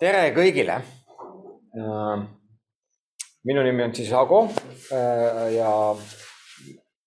[0.00, 0.76] tere kõigile.
[3.46, 4.42] minu nimi on siis Ago
[4.92, 5.70] äh, ja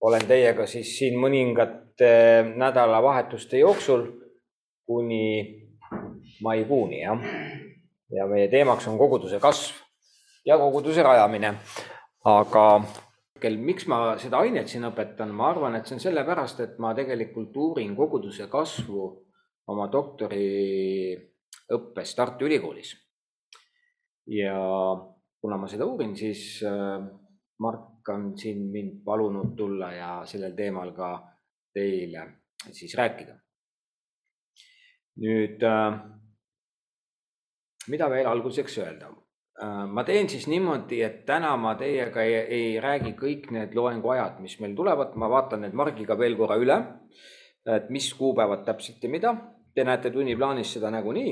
[0.01, 2.09] olen teiega siis siin mõningate
[2.55, 4.05] nädalavahetuste jooksul
[4.85, 5.69] kuni
[6.41, 7.21] maikuuni jah.
[8.09, 9.75] ja meie teemaks on koguduse kasv
[10.45, 11.53] ja koguduse rajamine.
[12.25, 12.65] aga
[13.57, 17.55] miks ma seda ainet siin õpetan, ma arvan, et see on sellepärast, et ma tegelikult
[17.55, 19.11] uurin koguduse kasvu
[19.67, 19.87] oma
[21.69, 22.95] doktoriõppes Tartu Ülikoolis.
[24.27, 24.55] ja
[25.41, 27.01] kuna ma seda uurin, siis äh,
[27.59, 31.27] Mark on siin mind palunud tulla ja sellel teemal ka
[31.73, 32.27] teile
[32.71, 33.35] siis rääkida.
[35.19, 35.99] nüüd, äh,
[37.87, 39.09] mida veel alguseks öelda?
[39.61, 44.39] Äh, ma teen siis niimoodi, et täna ma teiega ei, ei räägi kõik need loenguajad,
[44.39, 46.83] mis meil tulevad, ma vaatan need Margiga veel korra üle,
[47.65, 49.35] et mis kuupäevad täpselt ja mida
[49.79, 51.29] Te näete tunniplaanis seda nagunii,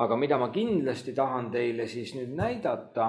[0.00, 3.08] aga mida ma kindlasti tahan teile siis nüüd näidata,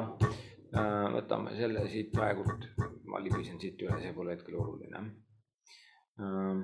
[0.75, 2.65] äh, võtame selle siit praegult,
[3.07, 5.05] ma libisen siit üle, see pole hetkel oluline.
[6.19, 6.59] Äh,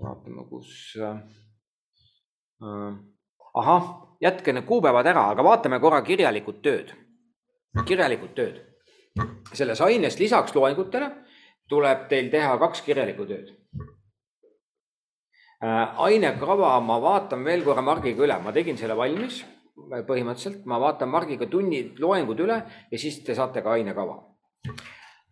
[0.00, 0.72] vaatame, kus.
[0.96, 2.72] Äh,
[3.52, 3.92] ahah,
[4.24, 6.96] jätke need kuupäevad ära, aga vaatame korra kirjalikud tööd,
[7.84, 8.64] kirjalikud tööd.
[9.52, 11.12] selles aines lisaks loengutele
[11.68, 13.57] tuleb teil teha kaks kirjalikku tööd
[15.60, 21.10] ainekava ma vaatan veel korra Margiga üle, ma tegin selle valmis äh, põhimõtteliselt, ma vaatan
[21.10, 24.20] Margiga tunnid, loengud üle ja siis te saate ka ainekava.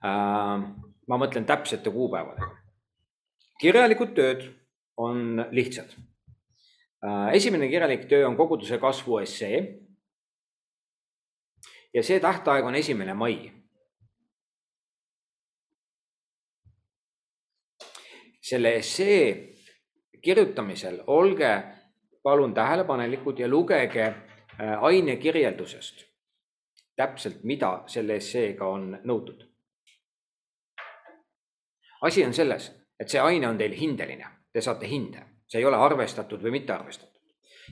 [0.03, 0.67] Äh,
[1.07, 2.51] ma mõtlen täpsete kuupäevadega.
[3.61, 4.49] kirjalikud tööd
[4.97, 5.95] on lihtsad.
[7.33, 9.79] esimene kirjalik töö on koguduse kasvu essee.
[11.95, 13.53] ja see tähtaeg on esimene mai
[18.47, 19.56] selle essee
[20.23, 21.63] kirjutamisel olge
[22.23, 26.07] palun tähelepanelikud ja lugege äh, aine kirjeldusest
[26.97, 29.45] täpselt, mida selle esseega on nõutud.
[32.03, 35.77] asi on selles, et see aine on teil hindeline, te saate hinde, see ei ole
[35.77, 37.21] arvestatud või mitte arvestatud.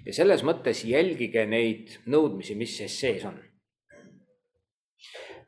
[0.06, 3.40] ja selles mõttes jälgige neid nõudmisi, mis essees on.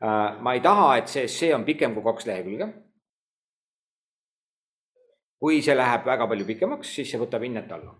[0.03, 2.73] Äh, ma ei taha, et see essee on pikem kui kaks lehekülge
[5.39, 7.95] kui see läheb väga palju pikemaks, siis see võtab hinnet alla.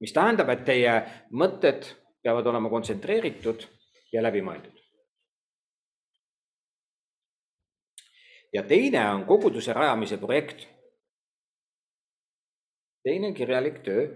[0.00, 0.92] mis tähendab, et teie
[1.34, 1.86] mõtted
[2.22, 3.64] peavad olema kontsentreeritud
[4.12, 4.76] ja läbimõeldud.
[8.52, 10.66] ja teine on koguduse rajamise projekt.
[13.04, 14.08] teine kirjalik töö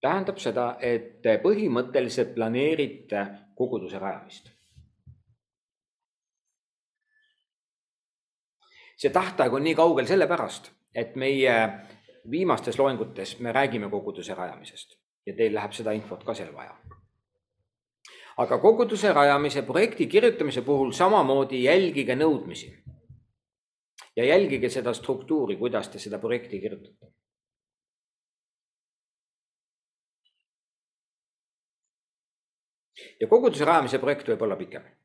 [0.00, 4.59] tähendab seda, et te põhimõtteliselt planeerite koguduse rajamist
[9.00, 11.54] see tähtaeg on nii kaugel sellepärast, et meie
[12.30, 16.76] viimastes loengutes me räägime koguduse rajamisest ja teil läheb seda infot ka seal vaja.
[18.36, 22.76] aga koguduse rajamise projekti kirjutamise puhul samamoodi jälgige nõudmisi.
[24.16, 27.12] ja jälgige seda struktuuri, kuidas te seda projekti kirjutate.
[33.20, 34.99] ja koguduse rajamise projekt võib olla pikem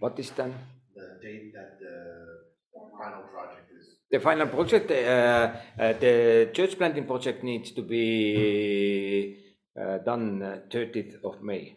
[0.00, 0.54] What is done?
[0.94, 1.96] The date that the
[2.98, 3.96] final project is.
[4.10, 9.42] The final project, uh, uh, the church planting project needs to be
[9.80, 11.76] uh, done thirtieth of May.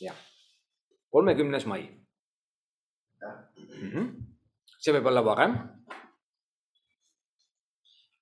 [0.00, 0.16] jah,
[1.10, 1.82] kolmekümnes mai.
[3.22, 4.06] -hmm.
[4.78, 5.52] see võib olla varem.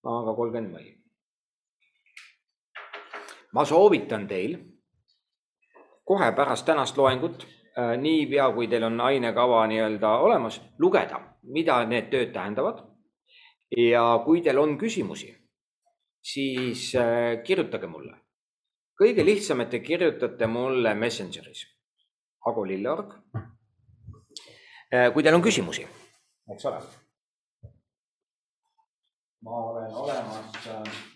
[0.02, 0.86] aga kolmkümmend mai.
[3.52, 4.71] ma soovitan teil
[6.12, 7.46] kohe pärast tänast loengut
[7.78, 11.20] Äh, niipea, kui teil on ainekava nii-öelda olemas, lugeda,
[11.56, 12.82] mida need tööd tähendavad.
[13.72, 15.30] ja kui teil on küsimusi,
[16.20, 18.18] siis äh, kirjutage mulle.
[19.00, 21.64] kõige lihtsam, et te kirjutate mulle Messengeris,
[22.46, 23.14] Ago Lilleorg.
[24.92, 25.86] Äh, kui teil on küsimusi,
[26.52, 26.82] eks ole.
[29.40, 31.11] ma olen olemas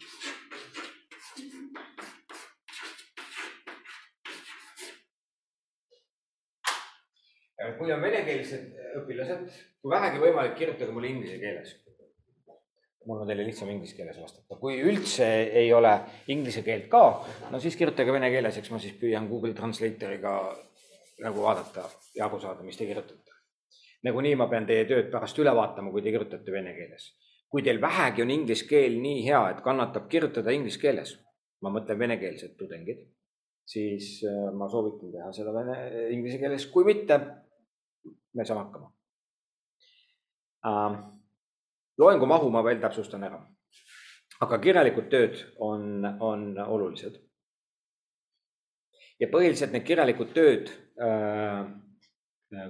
[7.78, 11.74] kui on venekeelsed õpilased, kui vähegi võimalik, kirjutage mulle inglise keeles.
[13.06, 15.26] mul on teile lihtsam inglise keeles vastata, kui üldse
[15.60, 15.92] ei ole
[16.34, 17.02] inglise keelt ka,
[17.52, 20.32] no siis kirjutage vene keeles, eks ma siis püüan Google Translatoriga
[21.22, 21.86] nagu vaadata
[22.16, 23.22] ja aru saada, mis te kirjutate.
[24.02, 27.12] nagunii ma pean teie tööd pärast üle vaatama, kui te kirjutate vene keeles.
[27.48, 31.14] kui teil vähegi on inglise keel nii hea, et kannatab kirjutada inglise keeles,
[31.62, 33.06] ma mõtlen venekeelsed tudengid,
[33.66, 35.76] siis äh, ma soovitan teha seda vene,
[36.14, 37.20] inglise keeles, kui mitte
[38.34, 38.92] me saame hakkama.
[40.66, 40.98] äh,.
[41.98, 43.40] loengu mahu ma veel täpsustan ära.
[44.40, 47.20] aga kirjalikud tööd on, on olulised.
[49.20, 51.64] ja põhiliselt need kirjalikud tööd äh,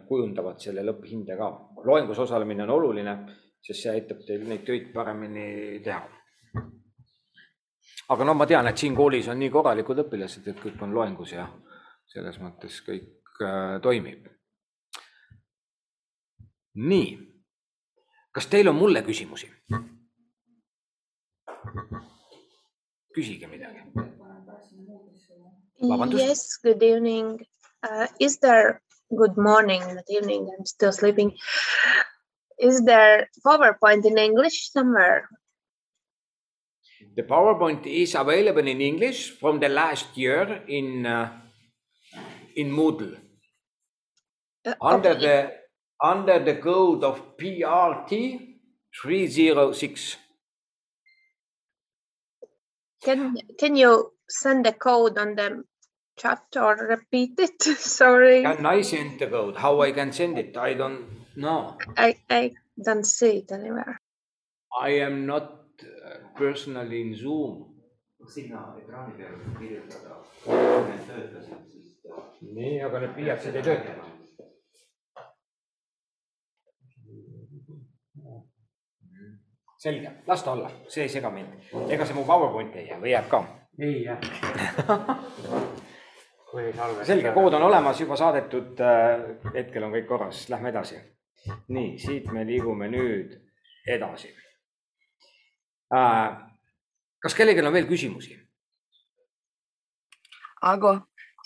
[0.09, 1.50] kujundavad selle lõpphinde ka.
[1.85, 3.19] loengus osalemine on oluline,
[3.62, 6.17] sest see aitab teil neid töid paremini teha
[8.09, 11.33] aga no ma tean, et siin koolis on nii korralikud õpilased, et kõik on loengus
[11.35, 11.47] ja
[12.12, 14.29] selles mõttes kõik äh, toimib.
[16.76, 17.19] Nii,
[18.32, 19.50] kas teil on mulle küsimusi?
[23.17, 23.81] küsige midagi.
[26.12, 27.40] Yes, good evening.
[27.82, 28.82] Uh, is there
[29.17, 30.49] good morning, not evening?
[30.52, 31.32] I'm still sleeping.
[32.58, 35.28] Is there PowerPoint in English somewhere?
[37.17, 41.32] The PowerPoint is available in English from the last year in uh,
[42.56, 43.17] in Moodle
[44.67, 45.20] Uh, under okay.
[45.20, 45.65] the
[46.02, 48.56] under the code of PRT
[49.00, 50.16] three zero six.
[53.02, 55.64] Can can you send the code on the
[56.19, 57.62] chat or repeat it?
[57.78, 59.56] Sorry, Can I send the code?
[59.56, 60.56] How I can send it?
[60.56, 61.04] I don't
[61.37, 61.76] know.
[61.96, 64.00] I I don't see it anywhere.
[64.78, 65.52] I am not
[65.82, 67.76] uh, personally in Zoom.
[68.28, 70.56] sinna ekraani peale saab kirjutada, kui
[70.88, 71.92] need töötasid, siis.
[72.58, 73.94] nii, aga need pliiatsid ei tööta.
[79.87, 81.69] Selge, las ta olla, see ei sega mind.
[81.94, 83.43] ega see mu PowerPoint ei jää või jääb ka?
[83.79, 84.19] ei jah.
[86.50, 87.06] kui ei salvesta.
[87.12, 88.83] selge, kood on olemas, juba saadetud.
[89.55, 90.99] hetkel on kõik korras, lähme edasi.
[91.69, 93.37] nii, siit me liigume nüüd
[93.97, 94.33] edasi.
[97.23, 98.41] kas kellelgi on veel küsimusi?
[100.67, 100.97] aga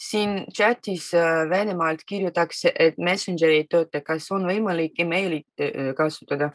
[0.01, 6.55] siin chatis äh, Venemaalt kirjutatakse, et Messenger ei tööta, kas on võimalik emaili äh, kasutada?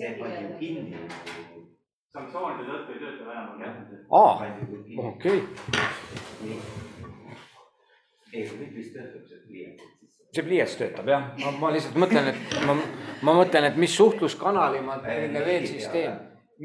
[0.00, 0.98] See pandi ju kinni.
[2.14, 3.58] sanktsioonide tõttu ei tööta Venemaal.
[4.20, 4.94] aa, ju kinni.
[5.08, 5.38] okei,
[8.32, 10.20] ei, kõik vist töötab see pliiatsid sisse.
[10.36, 12.72] see pliiats töötab jah, ma, ma lihtsalt mõtlen, et ma,
[13.28, 16.14] ma mõtlen, et mis suhtluskanali ma teile veel siis teen,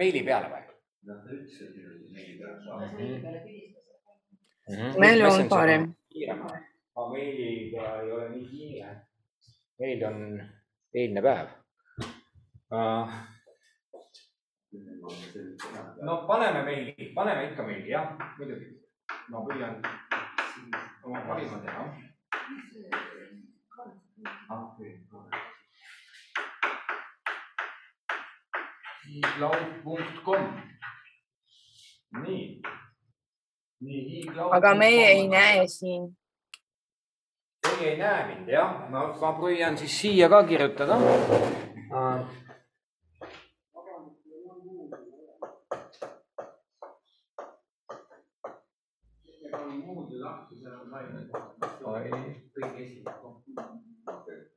[0.04, 0.64] meili peale või?
[1.12, 1.74] noh, ta ütles, et
[2.16, 2.82] meili peale saab.
[5.04, 5.84] meil on parem.
[6.16, 6.40] kiirem,
[6.96, 8.92] aga meiliga ei ole nii kiire.
[9.84, 10.18] meil on
[10.96, 11.48] eilne päev.
[16.02, 18.68] No paneme meili, paneme ikka meili jah, muidugi.
[19.30, 19.76] ma püüan
[21.04, 21.84] oma parima teha.
[29.06, 30.44] hiiglaud.com.
[32.22, 32.62] nii.
[33.82, 34.54] nii hiiglaud.
[34.54, 36.10] aga meie ei näe siin.
[37.62, 41.00] Teie ei näe mind jah, ma, ma püüan siis siia ka kirjutada.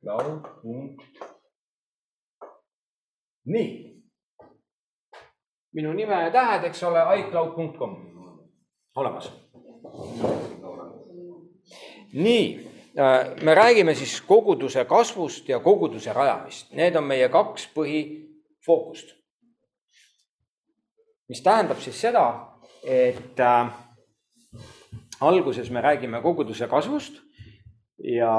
[0.09, 1.01] Laud punkt.
[3.45, 3.69] nii.
[5.73, 7.95] minu nime ja tähed, eks ole, iCloud.com
[8.95, 9.31] olemas
[12.13, 12.69] nii,
[13.41, 19.15] me räägime siis koguduse kasvust ja koguduse rajamist, need on meie kaks põhifookust.
[21.29, 22.25] mis tähendab siis seda,
[22.83, 23.69] et äh,
[25.21, 27.21] alguses me räägime koguduse kasvust
[28.09, 28.33] ja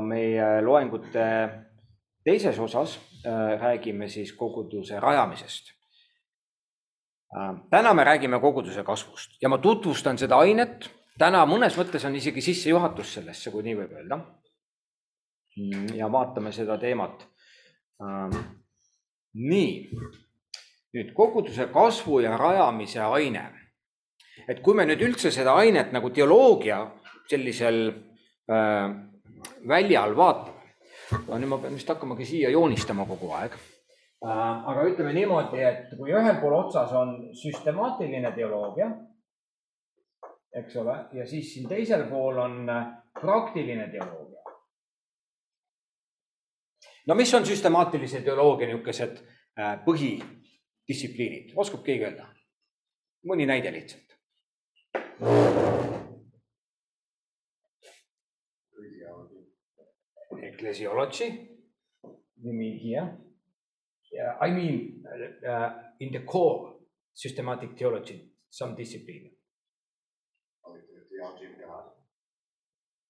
[0.00, 1.26] meie loengute
[2.24, 2.96] teises osas
[3.26, 5.74] äh, räägime siis koguduse rajamisest
[7.36, 7.52] äh,.
[7.70, 12.42] täna me räägime koguduse kasvust ja ma tutvustan seda ainet täna mõnes mõttes on isegi
[12.44, 14.20] sissejuhatus sellesse, kui nii võib öelda.
[15.96, 17.26] ja vaatame seda teemat.
[19.34, 19.72] nii,
[20.96, 23.44] nüüd koguduse kasvu ja rajamise aine.
[24.48, 26.80] et kui me nüüd üldse seda ainet nagu teoloogia
[27.28, 27.90] sellisel
[28.50, 29.09] äh,
[29.68, 30.72] väljal vaatame,
[31.26, 34.70] no nüüd ma pean vist hakkamagi siia joonistama kogu aeg äh,.
[34.72, 38.90] aga ütleme niimoodi, et kui ühel pool otsas on süstemaatiline teoloogia
[40.52, 42.66] eks ole, ja siis siin teisel pool on
[43.20, 44.40] praktiline teoloogia.
[47.06, 49.22] no mis on süstemaatilise teoloogia niisugused
[49.86, 52.26] põhidistsipliinid, oskab keegi öelda?
[53.26, 54.16] mõni näide lihtsalt.
[60.60, 61.48] Ecclesiology,
[62.42, 63.16] you mean here?
[64.12, 65.04] Yeah, I mean
[65.48, 66.74] uh, in the core
[67.14, 69.30] systematic theology, some discipline.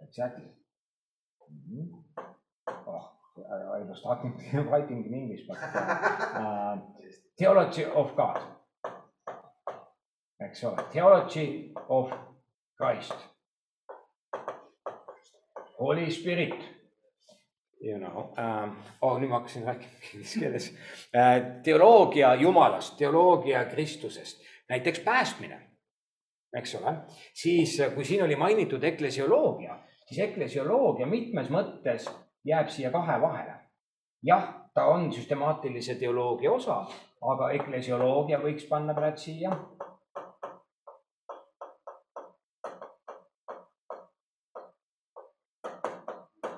[0.02, 0.46] exactly
[1.50, 1.66] mm.
[1.68, 1.86] -hmm.
[2.86, 3.04] Oh,
[3.78, 4.32] I was starting
[4.70, 6.78] writing in English, but uh,
[7.38, 8.38] theology of God.
[10.40, 12.12] eks ole, theology of
[12.76, 13.14] Christ.
[15.78, 16.79] Holy Spirit.
[17.80, 21.38] You know um,, oh nüüd ma hakkasin rääkima inglise keeles uh,.
[21.64, 25.60] teoloogia Jumalast, teoloogia Kristusest, näiteks päästmine,
[26.60, 26.92] eks ole,
[27.32, 32.10] siis kui siin oli mainitud eklesioloogia, siis eklesioloogia mitmes mõttes
[32.44, 33.56] jääb siia kahe vahele.
[34.22, 34.44] jah,
[34.74, 36.82] ta on süstemaatilise teoloogia osa,
[37.32, 39.56] aga eklesioloogia võiks panna praegu siia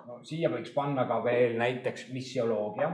[0.07, 2.93] no siia võiks panna ka veel näiteks missioloogia.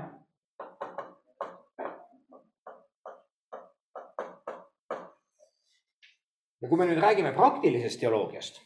[6.58, 8.56] ja kui me nüüd räägime praktilisest teoloogiast,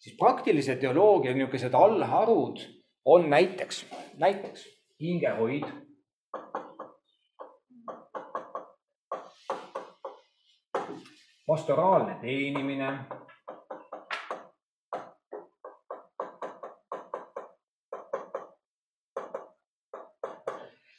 [0.00, 2.62] siis praktilise teoloogia niisugused allharud
[3.04, 3.84] on näiteks,
[4.18, 4.66] näiteks
[5.00, 5.68] hingehoid.
[11.46, 12.88] pastoraalne teenimine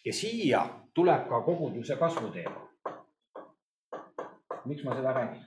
[0.06, 2.70] ja siia tuleb ka koguduse kasvu teema.
[4.66, 5.44] miks ma seda räägin?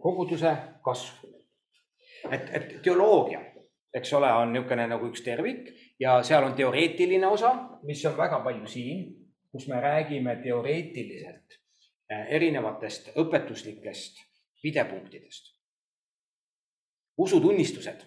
[0.00, 1.24] koguduse kasv.
[2.30, 3.40] et, et teoloogia,
[3.94, 5.70] eks ole, on niisugune nagu üks tervik
[6.00, 9.04] ja seal on teoreetiline osa, mis on väga palju siin,
[9.52, 11.58] kus me räägime teoreetiliselt
[12.12, 14.20] äh, erinevatest õpetuslikest
[14.62, 15.52] pidepunktidest.
[17.18, 18.00] usutunnistused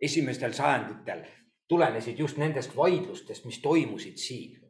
[0.00, 1.24] esimestel sajanditel
[1.68, 4.60] tulenesid just nendest vaidlustest, mis toimusid siin.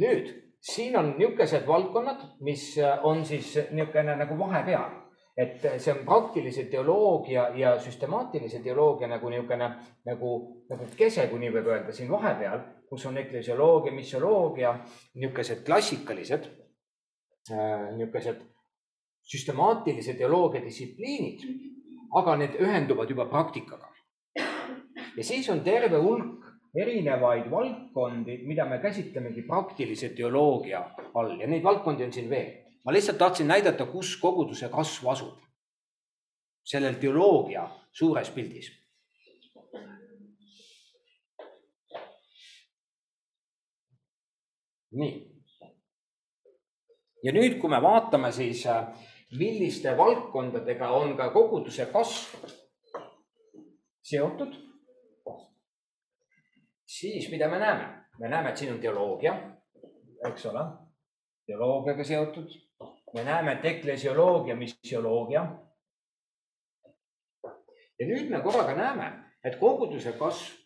[0.00, 0.28] nüüd
[0.60, 4.92] siin on niisugused valdkonnad, mis on siis niisugune nagu vahepeal,
[5.36, 9.70] et see on praktilise teoloogia ja süstemaatilise teoloogia nagu niisugune
[10.04, 10.32] nagu,
[10.70, 14.74] nagu kese, kui nii võib öelda, siin vahepeal, kus on eklesioloogia, missioloogia,
[15.14, 16.48] niisugused klassikalised,
[17.96, 18.44] niisugused
[19.30, 21.46] süstemaatilise teoloogia distsipliinid,
[22.20, 23.89] aga need ühenduvad juba praktikaga
[25.20, 30.80] ja siis on terve hulk erinevaid valdkondi, mida me käsitlemegi praktilise teoloogia
[31.14, 32.52] all ja neid valdkondi on siin veel.
[32.84, 35.34] ma lihtsalt tahtsin näidata, kus koguduse kasv asub.
[36.64, 38.70] sellel teoloogia suures pildis.
[44.92, 45.12] nii.
[47.24, 48.64] ja nüüd, kui me vaatame siis,
[49.36, 52.48] milliste valdkondadega on ka koguduse kasv
[54.00, 54.69] seotud
[56.90, 57.88] siis mida me näeme?
[58.18, 59.34] me näeme, et siin on teoloogia,
[60.28, 60.64] eks ole,
[61.46, 62.50] teoloogiaga seotud.
[63.14, 65.46] me näeme, et eklesioloogia, missioloogia.
[67.98, 69.12] ja nüüd me korraga näeme,
[69.44, 70.58] et koguduse kasv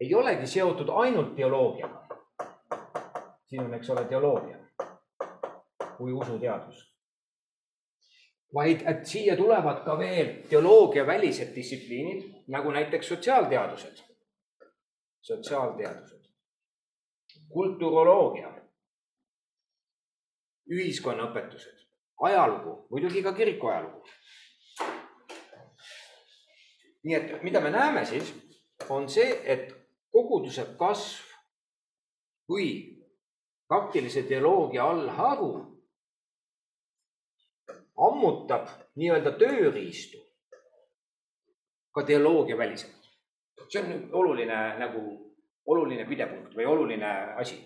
[0.00, 2.06] ei olegi seotud ainult teoloogiaga.
[3.46, 4.58] siin on, eks ole, teoloogia
[5.96, 6.84] kui usuteadus.
[8.54, 14.07] vaid et siia tulevad ka veel teoloogia välised distsipliinid nagu näiteks sotsiaalteadused
[15.28, 16.28] sotsiaalteadused,
[17.52, 18.50] kulturoloogia,
[20.72, 21.84] ühiskonnaõpetused,
[22.28, 24.04] ajalugu, muidugi ka kiriku ajalugu.
[27.08, 28.34] nii et mida me näeme siis,
[28.90, 29.70] on see, et
[30.12, 31.28] koguduse kasv
[32.48, 32.68] kui
[33.68, 35.52] praktilise teoloogia allharu
[38.08, 40.20] ammutab nii-öelda tööriistu
[41.94, 42.97] ka teoloogia väliselt
[43.68, 45.02] see on oluline nagu,
[45.68, 47.10] oluline pidepunkt või oluline
[47.40, 47.58] asi.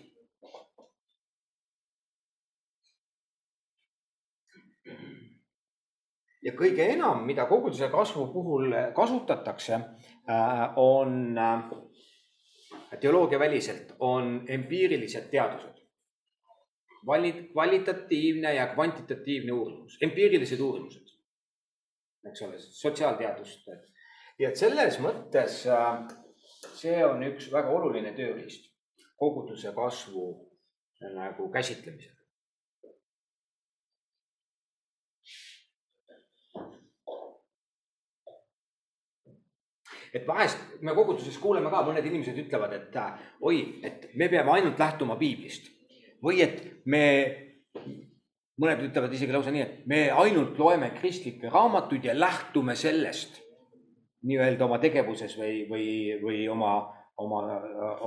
[6.43, 9.77] ja kõige enam, mida koguduse kasvu puhul kasutatakse,
[10.27, 11.69] äh, on äh,
[12.99, 15.79] teoloogiaväliselt, on empiirilised teadused.
[17.07, 21.15] Vali-, kvalitatiivne ja kvantitatiivne uurimus, empiirilised uurimused,
[22.27, 23.79] eks ole, sotsiaalteaduste
[24.39, 26.01] nii et selles mõttes äh,
[26.79, 28.69] see on üks väga oluline tööriist
[29.19, 32.11] koguduse kasvu äh, nagu käsitlemisel.
[40.13, 44.51] et vahest me koguduses kuuleme ka, mõned inimesed ütlevad, et äh, oi, et me peame
[44.53, 45.71] ainult lähtuma piiblist
[46.21, 47.05] või et me,
[48.61, 53.42] mõned ütlevad isegi lausa nii, et me ainult loeme kristlikke raamatuid ja lähtume sellest
[54.23, 55.87] nii-öelda oma tegevuses või, või,
[56.23, 56.73] või oma,
[57.17, 57.41] oma,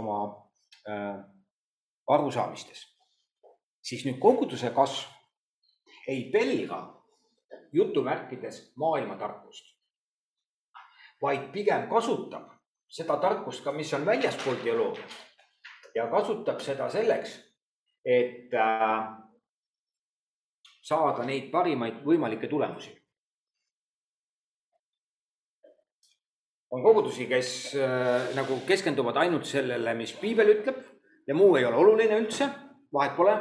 [0.00, 0.18] oma
[0.88, 1.16] äh,
[2.08, 2.86] arusaamistes,
[3.84, 5.12] siis nüüd koguduse kasv
[6.08, 6.80] ei pelga
[7.72, 9.74] jutumärkides maailmatarkust,
[11.22, 12.52] vaid pigem kasutab
[12.88, 15.16] seda tarkust ka, mis on väljaspool teoloogiat
[15.96, 17.38] ja kasutab seda selleks,
[18.04, 19.08] et äh,
[20.86, 22.92] saada neid parimaid võimalikke tulemusi.
[26.76, 30.80] On kogudusi, kes äh, nagu keskenduvad ainult sellele, mis piibel ütleb
[31.26, 32.48] ja muu ei ole oluline üldse,
[32.92, 33.36] vahet pole.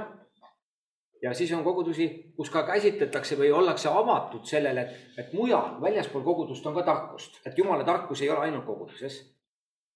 [1.21, 6.23] ja siis on kogudusi, kus ka käsitletakse või ollakse avatud sellele, et, et mujal väljaspool
[6.23, 9.19] kogudust on ka tarkust, et jumala tarkus ei ole ainult koguduses,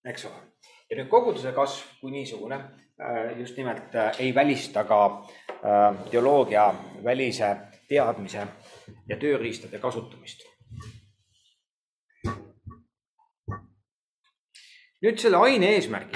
[0.06, 0.44] eks ole.
[0.90, 6.74] ja nüüd koguduse kasv kui niisugune äh, just nimelt äh, ei välista ka äh, teoloogia
[7.04, 7.56] välise
[7.88, 8.48] teadmise
[9.08, 10.44] ja tööriistade kasutamist
[15.04, 16.16] nüüd selle aine eesmärgid.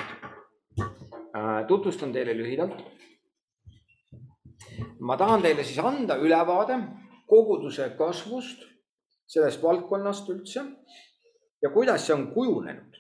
[1.68, 2.82] tutvustan teile lühidalt.
[5.00, 6.80] ma tahan teile siis anda ülevaade
[7.28, 8.64] koguduse kasvust,
[9.28, 10.62] sellest valdkonnast üldse
[11.62, 13.00] ja kuidas see on kujunenud.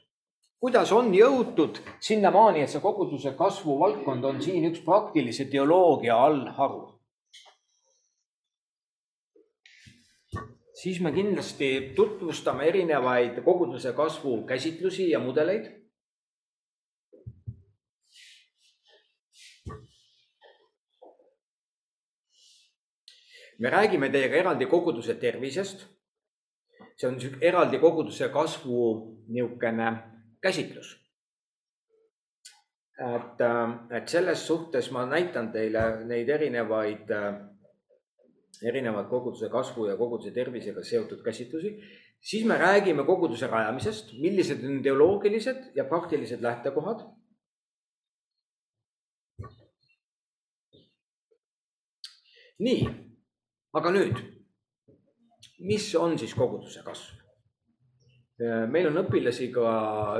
[0.59, 7.02] kuidas on jõutud sinnamaani, et see koguduse kasvu valdkond on siin üks praktilise teoloogia allharu.
[10.73, 15.83] Siis me kindlasti tutvustame erinevaid koguduse kasvu käsitlusi ja mudeleid.
[23.59, 25.85] me räägime teiega eraldi koguduse tervisest.
[26.97, 28.79] see on eraldi koguduse kasvu
[29.27, 29.93] niisugune
[30.41, 30.97] käsitlus.
[32.97, 33.41] et,
[33.97, 37.13] et selles suhtes ma näitan teile neid erinevaid
[38.63, 41.73] erinevad koguduse kasvu ja koguduse tervisega seotud käsitlusi,
[42.19, 47.05] siis me räägime koguduse rajamisest, millised on teoloogilised ja praktilised lähtekohad.
[52.63, 52.83] nii,
[53.75, 54.19] aga nüüd,
[55.67, 57.17] mis on siis koguduse kasv?
[58.71, 59.73] meil on õpilasi ka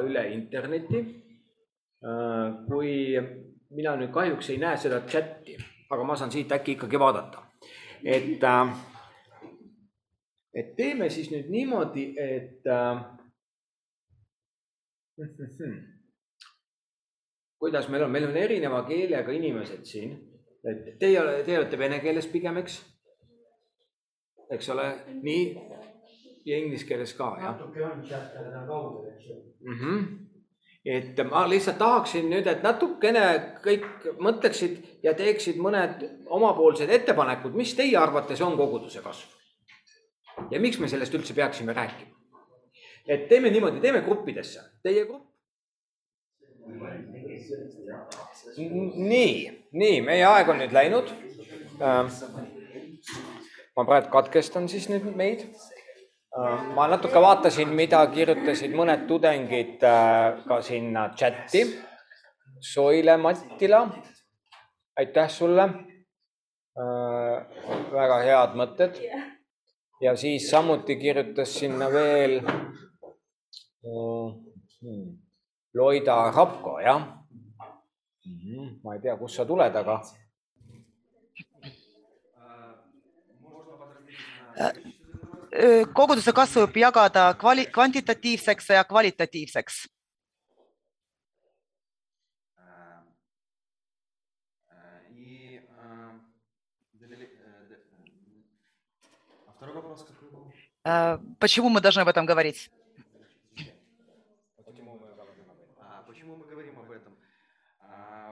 [0.03, 1.03] üle interneti.
[2.67, 2.91] kui
[3.71, 5.55] mina nüüd kahjuks ei näe seda chati,
[5.89, 7.42] aga ma saan siit äkki ikkagi vaadata
[8.05, 8.73] et, äh,
[10.53, 13.03] et teeme siis nüüd niimoodi, et äh,
[17.59, 20.17] kuidas meil on, meil on erineva keelega inimesed siin,
[20.63, 22.81] et teie, teie olete vene keeles pigem, eks?
[24.53, 24.89] eks ole,
[25.23, 25.45] nii
[26.45, 27.55] ja inglise keeles ka, jah?
[27.55, 29.41] natuke on sealt, aga ta on kaugel, eks ju.
[29.63, 30.32] -hmm
[30.85, 33.23] et ma lihtsalt tahaksin nüüd, et natukene
[33.63, 39.29] kõik mõtleksid ja teeksid mõned omapoolsed ettepanekud, mis teie arvates on koguduse kasv?
[40.51, 42.11] ja miks me sellest üldse peaksime rääkima?
[43.07, 45.29] et teeme niimoodi, teeme gruppidesse, teie grupp.
[48.95, 49.35] nii,
[49.71, 51.13] nii, meie aeg on nüüd läinud.
[53.75, 55.47] ma praegu katkestan siis nüüd meid
[56.75, 61.63] ma natuke vaatasin, mida kirjutasid mõned tudengid äh, ka sinna chati.
[62.63, 63.83] Soile Mattila,
[64.97, 65.63] aitäh sulle.
[66.73, 67.37] Äh,
[67.93, 69.01] väga head mõtted.
[70.01, 72.41] ja siis samuti kirjutas sinna veel
[73.83, 75.03] hmm,
[75.73, 77.05] Loida Rapko, jah.
[78.25, 80.01] Mhm, ma ei tea, kust sa tuled, aga.
[85.93, 89.87] Koguduse kasvu võib jagada kvali-, kvantitatiivseks ja kvalitatiivseks.
[101.39, 102.69] Почему мы должны об этом говорить?
[106.05, 107.15] Почему мы говорим об этом?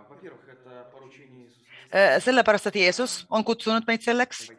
[0.10, 2.19] Во-первых, это поручение Иисуса.
[2.19, 4.51] Sellepärast, et Jeesus on kutsunud meid selleks,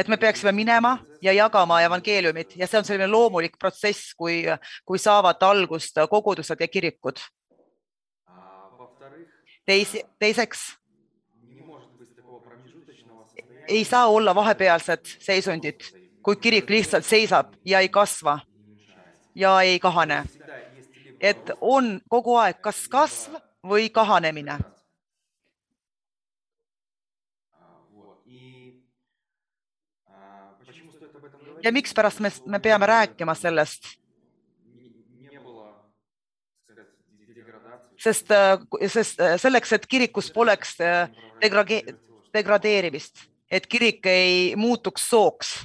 [0.00, 4.42] et me peaksime minema ja jagama evangeeliumit ja see on selline loomulik protsess, kui,
[4.88, 7.20] kui saavad algust kogudused ja kirikud.
[9.68, 10.62] Teis, teiseks
[13.68, 18.38] ei saa olla vahepealset seisundit, kui kirik lihtsalt seisab ja ei kasva
[19.34, 20.24] ja ei kahane.
[21.20, 23.36] et on kogu aeg kas kasv
[23.66, 24.56] või kahanemine
[31.62, 34.00] ja mikspärast me, me peame rääkima sellest?
[38.00, 38.32] sest,
[38.88, 40.76] sest selleks, et kirikus poleks
[41.42, 41.82] degrade,
[42.32, 45.58] degradeerimist, et kirik ei muutuks sooks.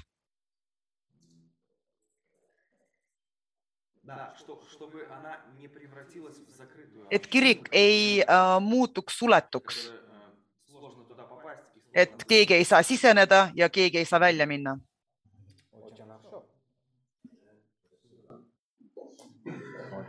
[7.09, 9.91] et kirik ei äh, muutuks suletuks.
[11.93, 14.77] et keegi ei saa siseneda ja keegi ei saa välja minna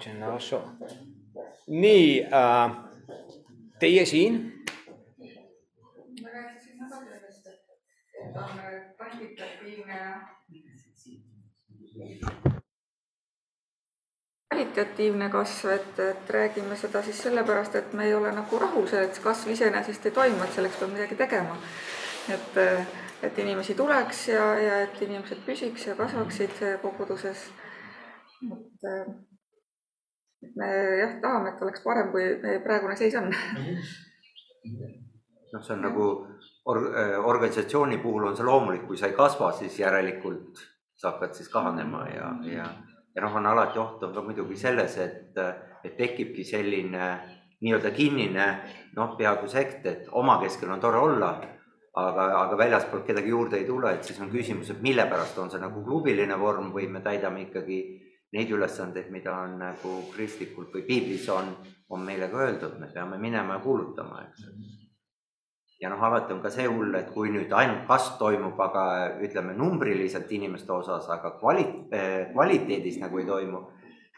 [0.01, 0.63] Genauso.
[1.67, 2.77] nii äh,,
[3.79, 4.53] teie siin.
[14.57, 19.09] kvalitatiivne kasv, et, et räägime seda siis sellepärast, et me ei ole nagu rahul, see
[19.23, 21.57] kasv iseenesest ei toimu, et selleks peab midagi tegema.
[22.29, 22.59] et,
[23.23, 27.49] et inimesi tuleks ja, ja et inimesed püsiks ja kasvaksid koguduses.
[28.43, 29.36] et
[30.47, 30.71] et me
[31.03, 33.29] jah, tahame, et oleks parem, kui meie praegune seis on.
[35.53, 36.09] Noh, see on nagu
[36.67, 36.91] or-,
[37.31, 40.63] organisatsiooni puhul on see loomulik, kui sa ei kasva, siis järelikult
[40.97, 42.69] sa hakkad siis kahanema ja, ja,
[43.15, 45.37] ja noh, on alati oht on ka muidugi selles, et,
[45.85, 47.11] et tekibki selline
[47.61, 48.47] nii-öelda kinnine
[48.97, 51.31] noh, peaaegu sekt, et oma keskel on tore olla,
[51.97, 55.53] aga, aga väljaspoolt kedagi juurde ei tule, et siis on küsimus, et mille pärast on
[55.53, 57.81] see nagu klubiline vorm või me täidame ikkagi
[58.37, 61.53] neid ülesandeid, mida on nagu kristlikult või piiblis on,
[61.91, 64.51] on meile ka öeldud, me peame minema ja kuulutama, eks.
[65.81, 68.85] Ja noh, alati on ka see hull, et kui nüüd ainult kasv toimub, aga
[69.25, 71.67] ütleme numbriliselt inimeste osas, aga kvali-,
[72.33, 73.61] kvaliteedis nagu ei toimu,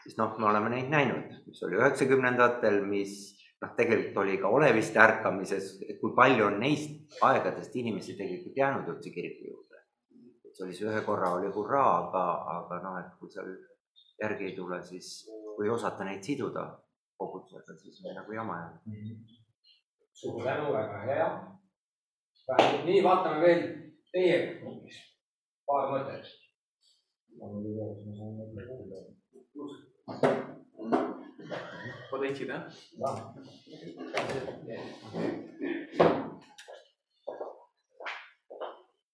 [0.03, 3.17] siis noh, me oleme neid näinud, mis oli üheksakümnendatel, mis
[3.61, 8.93] noh, tegelikult oli ka oleviste ärkamises, et kui palju on neist aegadest inimesi tegelikult jäänud
[8.93, 9.83] üldse kiriku juurde.
[10.53, 12.23] see oli see ühe korra oli hurraa, aga,
[12.55, 13.51] aga noh, et kui seal
[14.21, 16.65] järgi ei tule, siis kui ei osata neid siduda
[17.19, 19.39] kogudusega, siis on nagu jama jäänud mm -hmm..
[20.13, 21.29] suur tänu, väga hea.
[22.85, 23.63] nii, vaatame veel
[24.11, 24.97] teie grupis
[25.69, 26.25] paar mõtet.
[32.09, 32.57] Pod ehtida?
[32.99, 33.19] jah.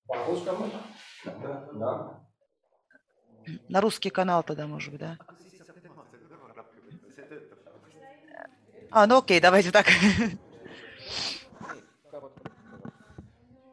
[0.08, 0.68] Palustamme.
[1.80, 2.24] jah.
[3.68, 5.18] На русский канал тогда, может быть, да?
[8.90, 9.87] А, ну окей, давайте так.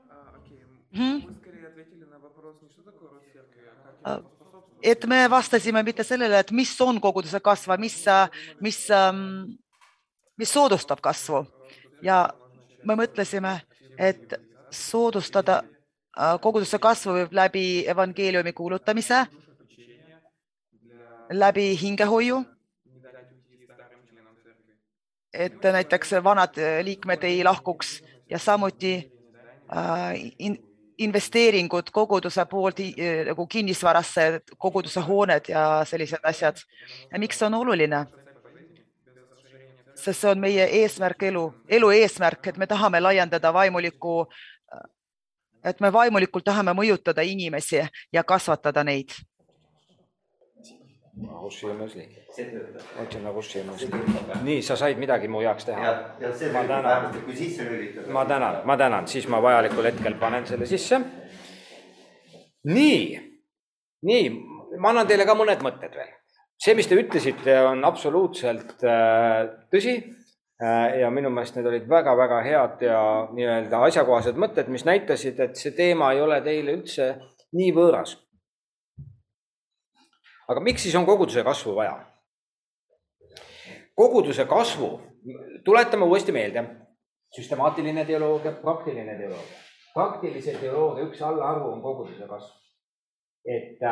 [0.10, 0.63] А, окей.
[0.91, 1.21] Мгм.
[1.27, 4.86] Вы скорее ответили на вопрос не что такое род церкви, а как А, ему способствовать.
[4.86, 8.06] et me vastasime mitte sellele , et mis on koguduse kasv , mis ,
[8.62, 8.88] mis ,
[10.38, 11.47] mis soodustab kasvu
[12.01, 12.30] ja
[12.84, 13.62] me mõtlesime ,
[13.97, 14.34] et
[14.69, 19.25] soodustada äh, koguduse kasvu võib läbi evangeeliumi kuulutamise ,
[21.30, 22.44] läbi hingehoiu.
[25.32, 29.12] et näiteks vanad äh, liikmed ei lahkuks ja samuti
[29.76, 30.58] äh, in,
[30.98, 36.56] investeeringud koguduse poolt äh, nagu kinnisvarasse, koguduse hooned ja sellised asjad.
[37.18, 38.06] miks see on oluline?
[39.94, 44.26] sest see on meie eesmärk elu, elu eesmärk, et me tahame laiendada vaimulikku,
[45.64, 49.14] et me vaimulikult tahame mõjutada inimesi ja kasvatada neid
[51.16, 52.25] nagu Siemens League.
[52.96, 54.42] ma ütlen nagu Siemens League.
[54.42, 55.92] nii, sa said midagi mu heaks teha?
[56.48, 57.05] ma tänan,
[58.09, 61.01] ma tänan, ma tänan, siis ma vajalikul hetkel panen selle sisse.
[62.64, 63.20] nii,
[64.09, 64.31] nii,
[64.79, 66.16] ma annan teile ka mõned mõtted veel.
[66.57, 72.42] see, mis te ütlesite, on absoluutselt äh, tõsi äh, ja minu meelest need olid väga-väga
[72.46, 73.01] head ja
[73.35, 77.16] nii-öelda asjakohased mõtted, mis näitasid, et see teema ei ole teile üldse
[77.53, 78.16] nii võõras
[80.48, 81.98] aga miks siis on koguduse kasvu vaja?
[83.94, 85.00] koguduse kasvu,
[85.64, 86.64] tuletame uuesti meelde,
[87.37, 89.59] süstemaatiline teoloogia, praktiline teoloogia.
[89.94, 92.57] praktilise teoloogia üks allaarvu on koguduse kasv.
[93.44, 93.85] et,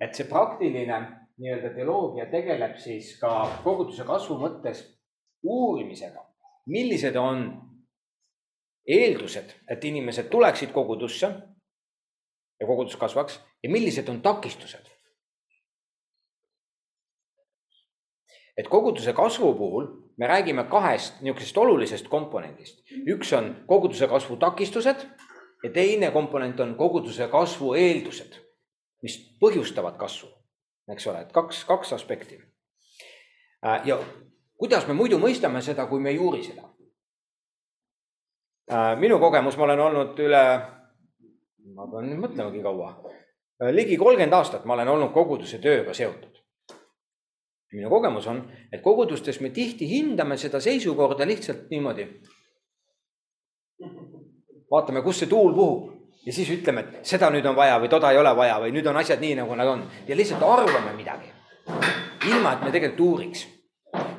[0.00, 0.98] et see praktiline
[1.38, 4.82] nii-öelda teoloogia tegeleb siis ka koguduse kasvu mõttes
[5.42, 6.24] uurimisega,
[6.66, 7.46] millised on
[8.88, 11.30] eeldused, et inimesed tuleksid kogudusse
[12.60, 14.97] ja kogudus kasvaks ja millised on takistused
[18.58, 19.86] et koguduse kasvu puhul
[20.18, 22.82] me räägime kahest niisugusest olulisest komponendist.
[23.06, 25.06] üks on koguduse kasvu takistused
[25.62, 28.34] ja teine komponent on koguduse kasvu eeldused,
[29.02, 30.28] mis põhjustavad kasvu,
[30.92, 32.40] eks ole, et kaks, kaks aspekti.
[33.84, 33.98] ja
[34.56, 36.62] kuidas me muidu mõistame seda, kui me ei uuri seda?
[38.98, 40.42] minu kogemus, ma olen olnud üle,
[41.74, 42.90] ma pean nüüd mõtlemagi kaua,
[43.70, 46.37] ligi kolmkümmend aastat ma olen olnud koguduse tööga seotud
[47.72, 52.08] minu kogemus on, et kogudustes me tihti hindame seda seisukorda lihtsalt niimoodi.
[54.70, 55.92] vaatame, kus see tuul puhub
[56.26, 58.88] ja siis ütleme, et seda nüüd on vaja või toda ei ole vaja või nüüd
[58.90, 61.30] on asjad nii, nagu nad on ja lihtsalt arvame midagi.
[62.28, 63.46] ilma, et me tegelikult uuriks.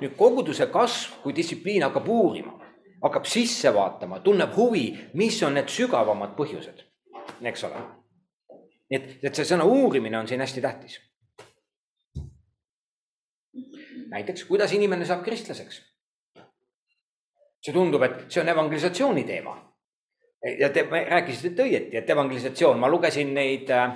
[0.02, 2.54] nüüd koguduse kasv, kui distsipliin hakkab uurima,
[3.02, 6.86] hakkab sisse vaatama, tunneb huvi, mis on need sügavamad põhjused,
[7.42, 7.84] eks ole.
[8.90, 10.98] nii et, et see sõna uurimine on siin hästi tähtis
[14.10, 15.82] näiteks, kuidas inimene saab kristlaseks.
[17.60, 19.58] see tundub, et see on evangelisatsiooni teema.
[20.60, 23.92] ja te rääkisite õieti, et evangelisatsioon, ma lugesin neid äh,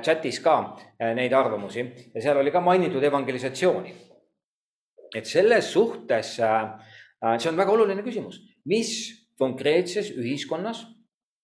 [0.00, 0.54] chat'is ka
[1.00, 3.94] äh, neid arvamusi ja seal oli ka mainitud evangelisatsiooni.
[5.14, 6.62] et selles suhtes äh,
[7.24, 8.90] äh see on väga oluline küsimus, mis
[9.38, 10.86] konkreetses ühiskonnas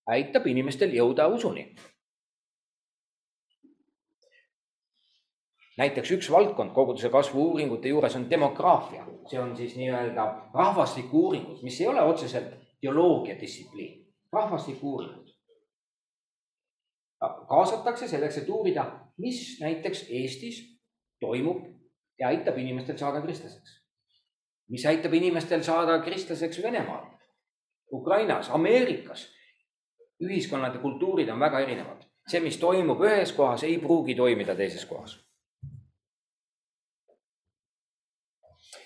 [0.07, 1.69] aitab inimestel jõuda usuni
[5.77, 11.61] näiteks üks valdkond koguduse kasvu uuringute juures on demograafia, see on siis nii-öelda rahvastiku uuringud,
[11.63, 15.27] mis ei ole otseselt teoloogia distsipliin, rahvastiku uuringud.
[17.47, 18.85] kaasatakse selleks, et uurida,
[19.17, 20.79] mis näiteks Eestis
[21.19, 21.65] toimub
[22.19, 23.81] ja aitab inimestel saada kristlaseks.
[24.69, 27.05] mis aitab inimestel saada kristlaseks Venemaal,
[27.93, 29.27] Ukrainas, Ameerikas.
[30.23, 32.03] ühiskonnad ja kultuurid on väga erinevad.
[32.27, 35.30] see, mis toimub ühes kohas, ei pruugi toimida teises kohas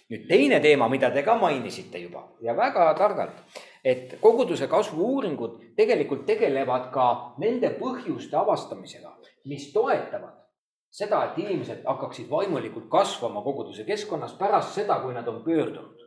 [0.09, 3.41] nüüd teine teema, mida te ka mainisite juba ja väga targalt,
[3.83, 7.07] et koguduse kasvu uuringud tegelikult tegelevad ka
[7.41, 9.15] nende põhjuste avastamisega,
[9.49, 10.41] mis toetavad
[10.95, 16.01] seda, et inimesed hakkaksid vaimulikult kasvama koguduse keskkonnas pärast seda, kui nad on pöördunud.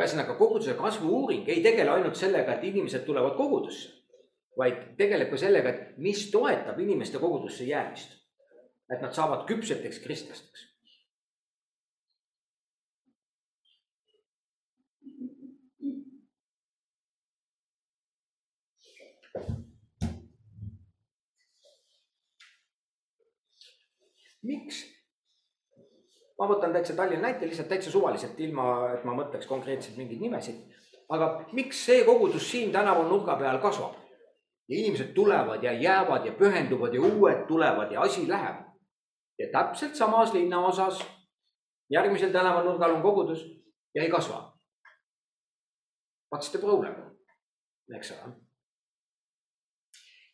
[0.00, 3.99] ühesõnaga, koguduse kasvu uuring ei tegele ainult sellega, et inimesed tulevad kogudusse
[4.60, 8.18] vaid tegeleb ka sellega, et mis toetab inimeste kogudusse jäämist.
[8.90, 10.64] et nad saavad küpseteks kristlasteks.
[24.42, 24.82] miks?
[26.38, 30.60] ma võtan täitsa Tallinna näite lihtsalt täitsa suvaliselt, ilma et ma mõtleks konkreetselt mingeid nimesid.
[31.08, 33.99] aga miks see kogudus siin tänaval nurga peal kasvab?
[34.70, 38.56] Ja inimesed tulevad ja jäävad ja pühenduvad ja uued tulevad ja asi läheb.
[39.38, 41.06] ja täpselt samas linnaosas
[41.90, 43.46] järgmisel tänavanurgal on kogudus
[43.94, 44.58] ja ei kasva.
[46.34, 46.94] What's the problem,
[47.96, 48.32] eks ole.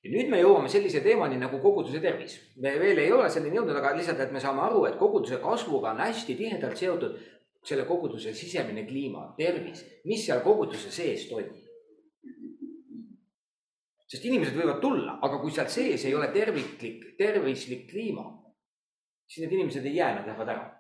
[0.04, 2.36] ja nüüd me jõuame sellise teemani nagu koguduse tervis.
[2.56, 5.90] me veel ei ole selleni jõudnud, aga lihtsalt, et me saame aru, et koguduse kasvuga
[5.90, 7.16] on hästi tihedalt seotud
[7.64, 11.65] selle koguduse sisemine kliima, tervis, mis seal koguduse sees toimub
[14.06, 18.26] sest inimesed võivad tulla, aga kui seal sees ei ole terviklik, tervislik kliima,
[19.26, 20.72] siis need inimesed ei jää, nad lähevad ära.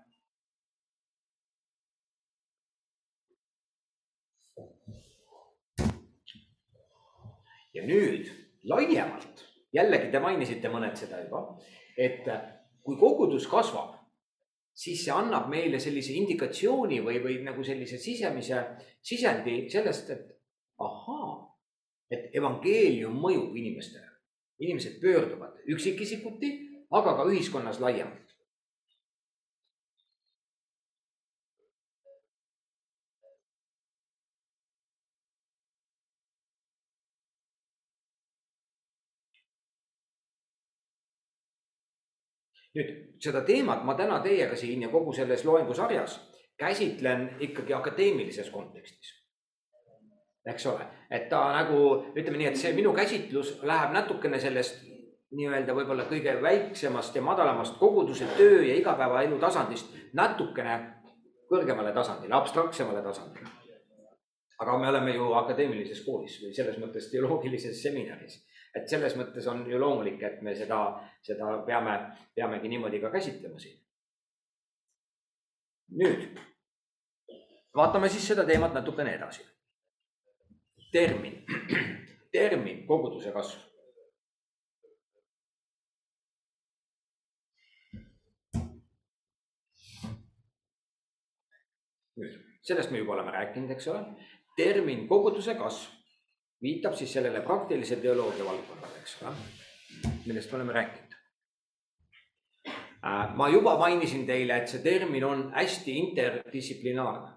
[7.76, 8.30] ja nüüd
[8.70, 9.42] laiemalt,
[9.76, 11.42] jällegi te mainisite mõned seda juba,
[11.92, 12.24] et
[12.86, 13.98] kui kogudus kasvab,
[14.76, 18.62] siis see annab meile sellise indikatsiooni või, või nagu sellise sisemise
[19.04, 20.32] sisendi sellest, et
[20.82, 21.15] ahaa
[22.10, 24.04] et evangeelium mõjub inimestele.
[24.58, 26.48] inimesed pöörduvad üksikisikuti,
[26.90, 28.22] aga ka ühiskonnas laiemalt.
[42.76, 46.18] nüüd seda teemat ma täna teiega siin ja kogu selles loengusarjas
[46.60, 49.14] käsitlen ikkagi akadeemilises kontekstis
[50.46, 51.78] eks ole, et ta nagu
[52.14, 54.84] ütleme nii, et see minu käsitlus läheb natukene sellest
[55.36, 60.76] nii-öelda võib-olla kõige väiksemast ja madalamast koguduse töö ja igapäevaelu tasandist natukene
[61.50, 63.48] kõrgemale tasandile, abstraktsemale tasandile.
[64.58, 68.38] aga me oleme ju akadeemilises koolis või selles mõttes teoloogilises seminaris,
[68.74, 70.78] et selles mõttes on ju loomulik, et me seda,
[71.22, 71.98] seda peame,
[72.34, 73.76] peamegi niimoodi ka käsitlema siin.
[75.98, 76.40] nüüd
[77.74, 79.44] vaatame siis seda teemat natukene edasi
[80.92, 81.44] termin,
[82.32, 83.62] termin koguduse kasv.
[92.16, 94.00] nüüd, sellest me juba oleme rääkinud, eks ole.
[94.56, 95.92] termin koguduse kasv
[96.62, 99.34] viitab siis sellele praktilise teoloogia valdkonnale, eks ole,
[100.26, 101.16] millest me oleme rääkinud.
[103.06, 107.35] Äh, ma juba mainisin teile, et see termin on hästi interdistsiplinaarne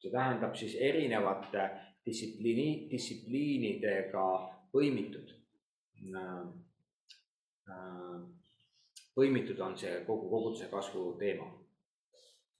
[0.00, 1.66] see tähendab siis erinevate
[2.06, 4.26] distsipliini, distsipliinidega
[4.72, 5.32] põimitud.
[6.16, 6.36] Äh,
[7.68, 8.20] äh,
[9.16, 11.50] põimitud on see kogu koguduse kasvu teema.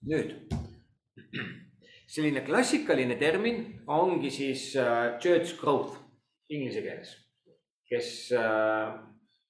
[0.01, 0.31] nüüd
[2.09, 5.99] selline klassikaline termin ongi siis äh, church growth
[6.49, 7.11] inglise keeles,
[7.87, 8.07] kes,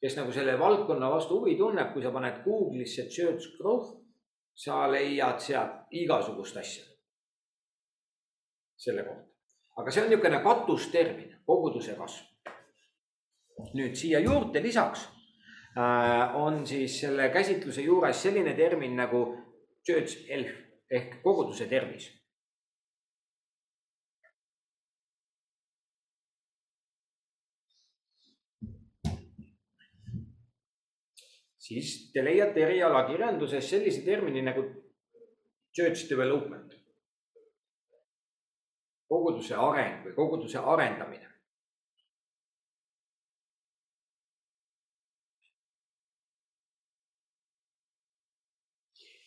[0.03, 3.95] kes nagu selle valdkonna vastu huvi tunneb, kui sa paned Google'isse church growth,
[4.53, 6.90] sa leiad sealt igasugust asja
[8.85, 9.27] selle kohta.
[9.77, 12.25] aga see on niisugune katustermin, koguduse kasv.
[13.77, 15.05] nüüd siia juurde lisaks
[15.77, 19.21] äh, on siis selle käsitluse juures selline termin nagu
[19.85, 20.57] church health
[20.89, 22.09] ehk koguduse tervis
[31.71, 34.65] siis te leiate erialakirjanduses sellise termini nagu
[35.75, 36.80] church development.
[39.11, 41.27] Koguduse areng või koguduse arendamine.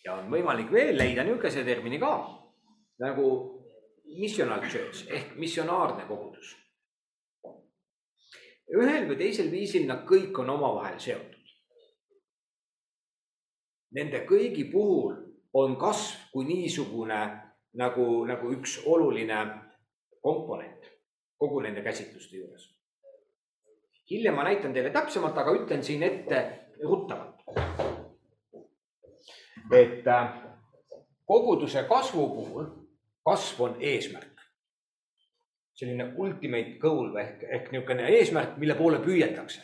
[0.05, 2.11] ja on võimalik veel leida niisuguse termini ka
[3.01, 3.29] nagu
[4.19, 6.51] missional church ehk missionaarne kogudus.
[8.69, 11.45] ühel või teisel viisil nad kõik on omavahel seotud
[13.95, 15.15] nende kõigi puhul
[15.55, 17.21] on kasv kui niisugune
[17.79, 19.39] nagu, nagu üks oluline
[20.25, 20.91] komponent
[21.39, 22.71] kogu nende käsitluste juures.
[24.11, 26.41] hiljem ma näitan teile täpsemalt, aga ütlen siin ette
[26.83, 27.43] ruttavalt.
[29.73, 30.35] et äh,
[31.25, 32.67] koguduse kasvu puhul
[33.25, 34.41] kasv on eesmärk.
[35.75, 39.61] selline ultimate goal ehk, ehk niisugune eesmärk, mille poole püüeldakse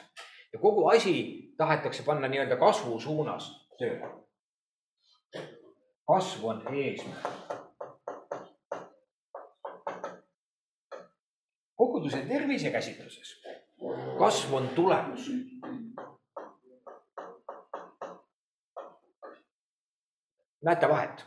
[0.53, 1.15] ja kogu asi
[1.57, 4.11] tahetakse panna nii-öelda kasvu suunas tööle
[6.11, 7.40] kasv on eesmärk.
[12.11, 13.43] Koguduse tervisekäsitluses
[14.19, 15.31] kasv on tulemus.
[20.65, 21.25] näete vahet?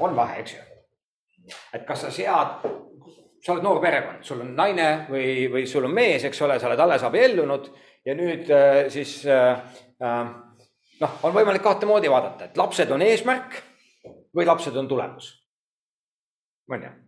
[0.00, 0.60] on vahe, eks ju?
[1.72, 2.64] et kas sa sead,
[3.44, 6.66] sa oled noor perekond, sul on naine või, või sul on mees, eks ole, sa
[6.66, 7.70] oled alles abiellunud
[8.04, 9.62] ja nüüd äh, siis äh,
[10.02, 10.34] äh,
[11.00, 13.60] noh, on võimalik kahte moodi vaadata, et lapsed on eesmärk
[14.34, 15.30] või lapsed on tulemus.
[16.72, 17.03] on ju?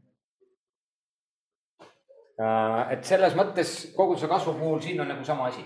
[2.37, 5.65] Äh, et selles mõttes koguduse kasvu puhul siin on nagu sama asi.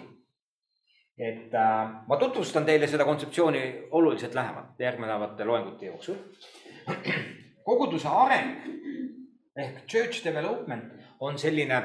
[1.20, 6.14] et äh, ma tutvustan teile seda kontseptsiooni oluliselt lähemalt järgnevate loengute jooksul.
[7.68, 8.54] koguduse areng
[9.56, 11.82] ehk church development on selline,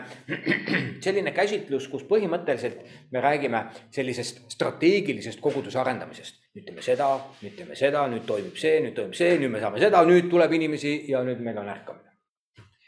[1.06, 6.44] selline käsitlus, kus põhimõtteliselt me räägime sellisest strateegilisest koguduse arendamisest.
[6.56, 7.10] nüüd teeme seda,
[7.42, 10.54] nüüd teeme seda, nüüd toimib see, nüüd toimub see, nüüd me saame seda, nüüd tuleb
[10.56, 12.05] inimesi ja nüüd meil on ärkamine.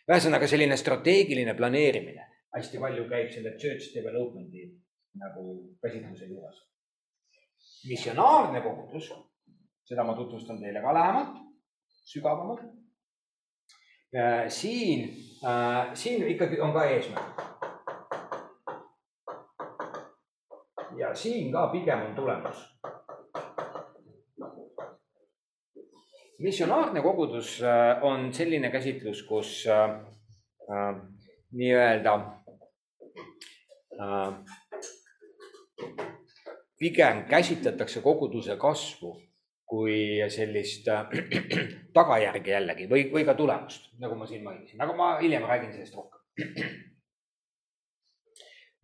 [0.07, 4.65] Ühesõnaga selline strateegiline planeerimine hästi palju käib selle church development'i
[5.21, 5.45] nagu
[5.83, 6.63] käsitluse juures.
[7.87, 9.09] missionaarne kogudus,
[9.85, 11.37] seda ma tutvustan teile ka lähemalt,
[12.11, 12.63] sügavamalt
[14.49, 15.09] siin,
[15.45, 17.41] äh, siin ikkagi on ka eesmärk.
[20.97, 22.57] ja siin ka pigem on tulemus.
[26.39, 29.99] Missionaarne kogudus äh, on selline käsitlus, kus äh,
[31.51, 32.15] nii-öelda
[33.99, 34.33] äh,
[36.79, 39.15] pigem käsitletakse koguduse kasvu
[39.67, 41.09] kui sellist äh,
[41.97, 45.97] tagajärge jällegi või, või ka tulemust, nagu ma siin mainisin, aga ma hiljem räägin sellest
[45.97, 46.21] rohkem.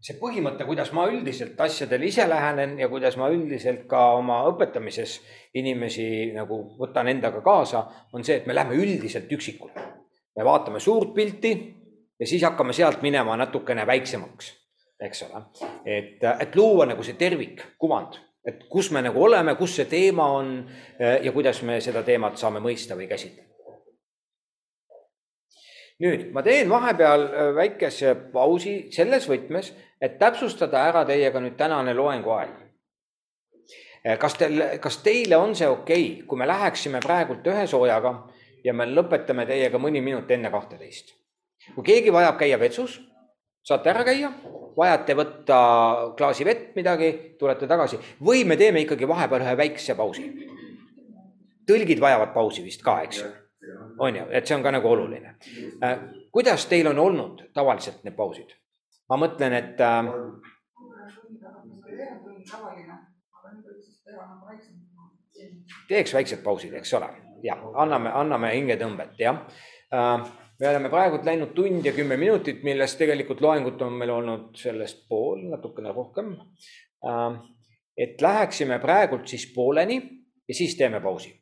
[0.04, 5.20] see põhimõte, kuidas ma üldiselt asjadele ise lähenen ja kuidas ma üldiselt ka oma õpetamises
[5.56, 9.72] inimesi nagu võtan endaga kaasa, on see, et me lähme üldiselt üksikule.
[10.36, 11.54] me vaatame suurt pilti
[12.20, 14.52] ja siis hakkame sealt minema natukene väiksemaks,
[15.00, 15.46] eks ole.
[15.86, 20.26] et, et luua nagu see tervik, kuvand et kus me nagu oleme, kus see teema
[20.36, 20.56] on
[21.00, 23.53] ja kuidas me seda teemat saame mõista või käsitleda.
[26.02, 31.94] Nüüd ma teen vahepeal eh, väikese pausi selles võtmes, et täpsustada ära teiega nüüd tänane
[31.98, 32.56] loenguaeg.
[34.04, 38.16] Eh, kas teil, kas teile on see okei okay,, kui me läheksime praegult ühe soojaga
[38.64, 41.16] ja me lõpetame teiega mõni minut enne kahteteist?
[41.76, 42.98] kui keegi vajab käia vetsus,
[43.64, 44.34] saate ära käia
[44.78, 45.60] vajate võtta
[46.18, 50.26] klaasi vett, midagi, tulete tagasi või me teeme ikkagi vahepeal ühe väikse pausi.
[51.70, 53.30] tõlgid vajavad pausi vist ka, eks ju?
[54.00, 55.36] On ju, et see on ka nagu oluline.
[55.84, 58.56] Äh, kuidas teil on olnud tavaliselt need pausid?
[59.12, 60.08] ma mõtlen, et äh,
[65.90, 67.10] teeks väiksed pausid, eks ole,
[67.44, 69.44] jah, anname, anname hingetõmbet, jah
[69.94, 74.54] äh, me oleme praegult läinud tund ja kümme minutit, millest tegelikult loengut on meil olnud
[74.58, 76.36] sellest pool, natukene rohkem.
[77.04, 77.40] Ähm,
[77.98, 80.00] et läheksime praegult siis pooleni
[80.48, 81.34] ja siis teeme pausi.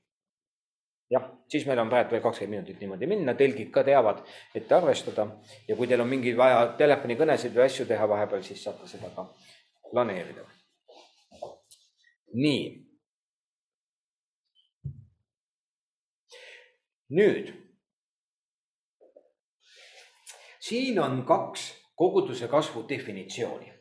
[1.12, 4.22] Jah, siis meil on praegu veel kakskümmend minutit niimoodi minna, tõlgid ka teavad,
[4.56, 5.28] et arvestada
[5.68, 9.28] ja kui teil on mingeid vaja telefonikõnesid või asju teha vahepeal, siis saate seda ka
[9.92, 10.48] planeerida.
[12.34, 12.88] nii.
[17.12, 17.52] nüüd
[20.64, 23.74] siin on kaks koguduse kasvu definitsiooni.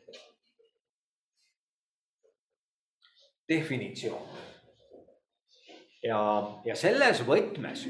[3.49, 4.50] definitsioon.
[6.03, 6.21] Ja,
[6.65, 7.85] ja selles võtmes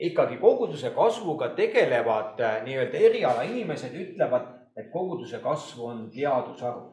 [0.00, 6.88] ikkagi koguduse kasvuga tegelevad äh, nii-öelda erialainimesed ütlevad, et koguduse kasv on teadusharu.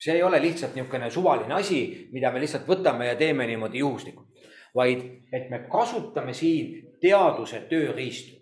[0.00, 4.28] see ei ole lihtsalt niisugune suvaline asi, mida me lihtsalt võtame ja teeme niimoodi juhuslikult,
[4.74, 5.02] vaid
[5.32, 8.38] et me kasutame siin teaduse tööriistu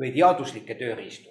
[0.00, 1.28] või teaduslikke tööriistu.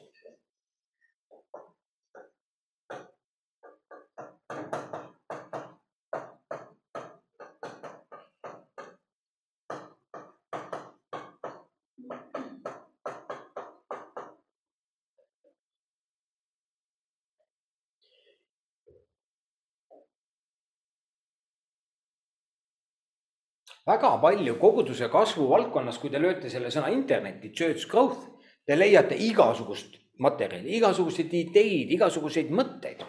[23.88, 28.28] Väga palju koguduse kasvu valdkonnas, kui te lööte selle sõna internetti, church growth,
[28.66, 33.02] te leiate igasugust materjali, igasuguseid ideid, igasuguseid mõtteid.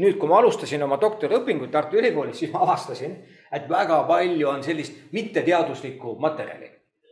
[0.00, 3.16] nüüd, kui ma alustasin oma doktoriõpinguid Tartu Ülikoolis, siis ma avastasin,
[3.52, 6.70] et väga palju on sellist mitteteaduslikku materjali.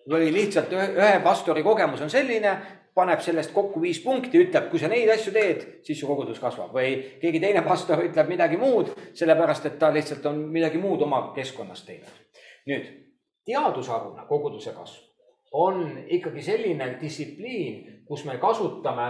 [0.09, 2.53] või lihtsalt ühe, ühe pastori kogemus on selline,
[2.95, 6.73] paneb sellest kokku viis punkti, ütleb, kui sa neid asju teed, siis su kogudus kasvab
[6.73, 11.21] või keegi teine pastor ütleb midagi muud, sellepärast et ta lihtsalt on midagi muud oma
[11.37, 12.25] keskkonnas teinud.
[12.67, 13.08] nüüd
[13.49, 15.09] teadusharuna koguduse kasv
[15.53, 19.09] on ikkagi selline distsipliin, kus me kasutame,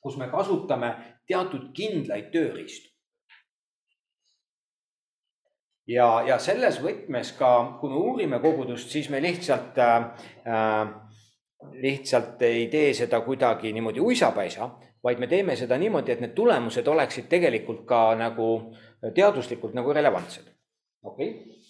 [0.00, 0.94] kus me kasutame
[1.28, 2.90] teatud kindlaid tööriistu.
[5.88, 7.50] ja, ja selles võtmes ka,
[7.80, 10.94] kui me uurime kogudust, siis me lihtsalt äh,,
[11.80, 14.70] lihtsalt ei tee seda kuidagi niimoodi uisapäisa,
[15.04, 18.48] vaid me teeme seda niimoodi, et need tulemused oleksid tegelikult ka nagu
[19.14, 20.48] teaduslikult nagu relevantsed.
[21.02, 21.63] okei okay??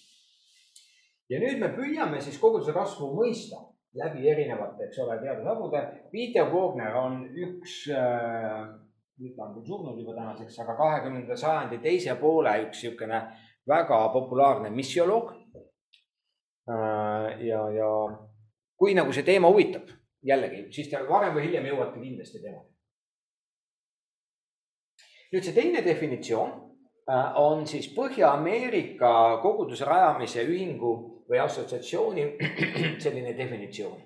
[1.31, 3.62] Ja nüüd me püüame siis koguduse kasvu mõista
[3.95, 5.83] läbi erinevate, eks ole, teadusharude.
[6.12, 8.64] Peter Wagner on üks äh,,
[9.22, 13.20] nüüd ta on küll surnud juba tänaseks, aga kahekümnenda sajandi teise poole üks niisugune
[13.70, 15.31] väga populaarne missioloog
[16.68, 17.45] äh,.
[17.47, 17.91] ja, ja
[18.77, 19.89] kui nagu see teema huvitab,
[20.27, 22.70] jällegi, siis te varem või hiljem jõuate kindlasti teemani.
[25.35, 32.25] nüüd see teine definitsioon äh, on siis Põhja-Ameerika koguduse rajamise ühingu või assotsiatsiooni
[33.05, 34.01] selline definitsioon.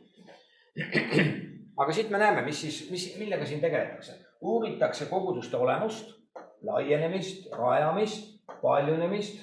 [1.81, 4.19] aga siit me näeme, mis siis, mis, millega siin tegeletakse.
[4.41, 6.15] uuritakse koguduste olemust,
[6.63, 9.41] laienemist, rajamist, paljunemist,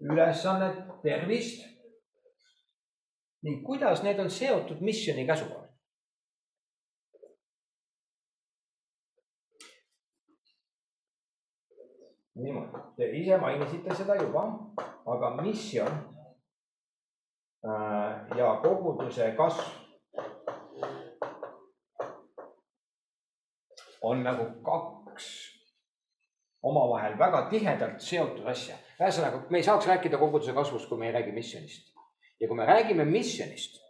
[0.00, 1.64] ülesannet, tervist
[3.42, 5.62] ning kuidas need on seotud missiooni käsuga.
[12.36, 14.42] niimoodi, te ise mainisite seda juba,
[15.08, 15.94] aga missioon
[18.36, 19.86] ja koguduse kasv
[24.02, 25.26] on nagu kaks
[26.62, 28.76] omavahel väga tihedalt seotud asja.
[29.00, 31.92] ühesõnaga, me ei saaks rääkida koguduse kasvust, kui me ei räägi missionist.
[32.40, 33.80] ja kui me räägime missionist,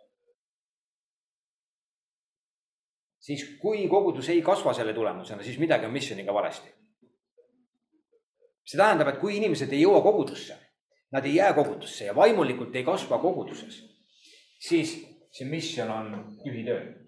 [3.18, 6.72] siis kui kogudus ei kasva selle tulemusena, siis midagi on missioniga valesti.
[8.66, 10.65] see tähendab, et kui inimesed ei jõua kogudusse
[11.12, 13.82] nad ei jää kogudusse ja vaimulikult ei kasva koguduses,
[14.68, 14.96] siis
[15.32, 17.06] see missioon on tühi töö.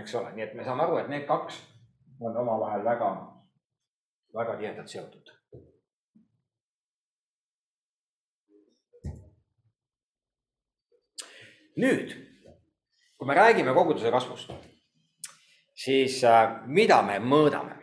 [0.00, 1.58] eks ole, nii et me saame aru, et need kaks
[2.20, 3.10] on omavahel väga,
[4.34, 5.32] väga tihedalt seotud.
[11.82, 12.10] nüüd,
[13.16, 14.50] kui me räägime koguduse kasvust,
[15.84, 17.81] siis äh, mida me mõõdame?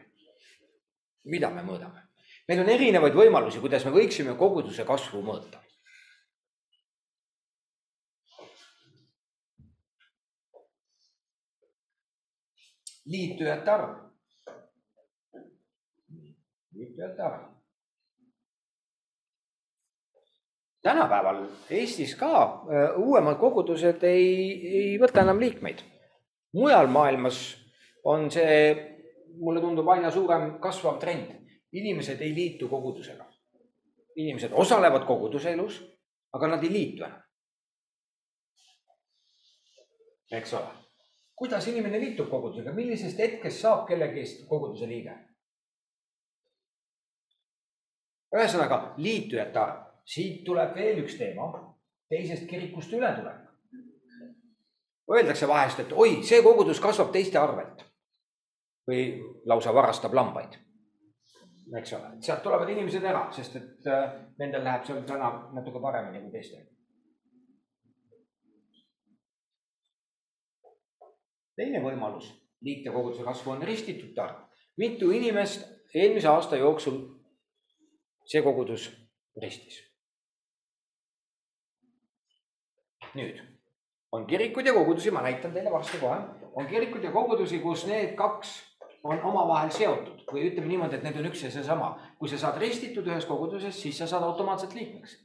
[1.29, 2.05] Mida me mõõdame?
[2.49, 5.61] meil on erinevaid võimalusi, kuidas me võiksime koguduse kasvu mõõta.
[13.09, 13.93] liitujate arv.
[16.73, 17.45] liitujate arv.
[20.81, 24.27] tänapäeval Eestis ka äh, uuemad kogudused ei,
[24.77, 25.81] ei võta enam liikmeid.
[26.53, 27.41] mujal maailmas
[28.03, 28.98] on see
[29.39, 31.39] mulle tundub aina suurem kasvav trend.
[31.71, 33.25] inimesed ei liitu kogudusega.
[34.15, 35.81] inimesed osalevad koguduse elus,
[36.33, 37.21] aga nad ei liitu enam.
[40.31, 40.67] eks ole,
[41.35, 45.15] kuidas inimene liitub kogudusega, millisest hetkest saab kellegi koguduse liige?
[48.35, 51.47] ühesõnaga liitujate arv, siit tuleb veel üks teema,
[52.09, 53.45] teisest kirikust ületulek.
[55.09, 57.88] Öeldakse vahest, et oi, see kogudus kasvab teiste arvelt
[58.89, 59.05] või
[59.45, 60.57] lausa varastab lambaid.
[61.77, 64.05] eks ole, sealt tulevad inimesed ära, sest et äh,
[64.41, 66.65] nendel läheb seal täna natuke paremini kui teistel.
[71.59, 72.31] teine võimalus
[72.63, 74.41] liita koguduse kasvu on ristitud arv.
[74.77, 76.97] mitu inimest eelmise aasta jooksul
[78.25, 78.89] see kogudus
[79.41, 79.83] ristis?
[83.13, 83.41] nüüd
[84.11, 86.17] on kirikuid ja kogudusi, ma näitan teile varsti kohe,
[86.55, 88.55] on kirikuid ja kogudusi, kus need kaks
[89.03, 91.95] on omavahel seotud või ütleme niimoodi, et need on üks ja seesama.
[92.19, 95.17] kui sa saad ristitud ühes koguduses, siis sa saad automaatselt liikmeks.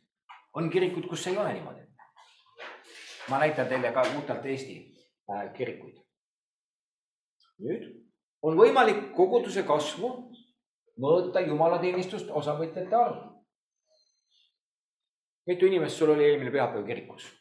[0.54, 1.86] on kirikud, kus ei ole niimoodi.
[3.28, 4.78] ma näitan teile ka puhtalt Eesti
[5.30, 5.98] äh, kirikuid.
[7.58, 8.04] nüüd
[8.42, 10.10] on võimalik koguduse kasvu
[11.00, 13.30] mõõta jumalateenistust osavõtjate arvu.
[15.46, 17.32] mitu inimest sul oli eelmine pühapäev kirikus?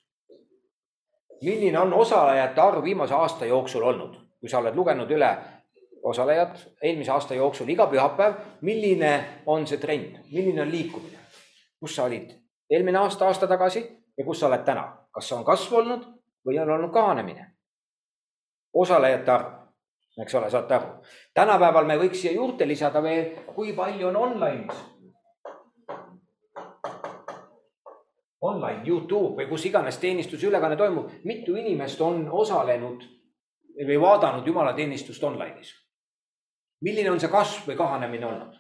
[1.42, 5.32] milline on osalejate arv viimase aasta jooksul olnud, kui sa oled lugenud üle
[6.04, 9.14] osalejad eelmise aasta jooksul iga pühapäev, milline
[9.46, 11.20] on see trend, milline on liikumine?
[11.80, 12.32] kus sa olid
[12.70, 13.84] eelmine aasta, aasta tagasi
[14.18, 16.06] ja kus sa oled täna, kas on kasv olnud
[16.48, 17.50] või on olnud kahanemine?
[18.74, 19.52] osalejate arv,
[20.22, 20.88] eks ole, saate aru.
[21.34, 24.82] tänapäeval me võiks siia juurde lisada veel, kui palju on online'is
[28.44, 33.06] online, Youtube või kus iganes teenistusülekanne toimub, mitu inimest on osalenud
[33.88, 35.83] või vaadanud jumalateenistust online'is?
[36.84, 38.60] Milline on see kasv või kahanemine olnud?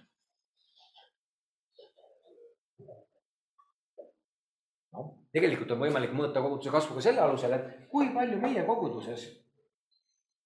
[4.94, 9.30] noh, tegelikult on võimalik mõõta koguduse kasvu ka selle alusel, et kui palju meie koguduses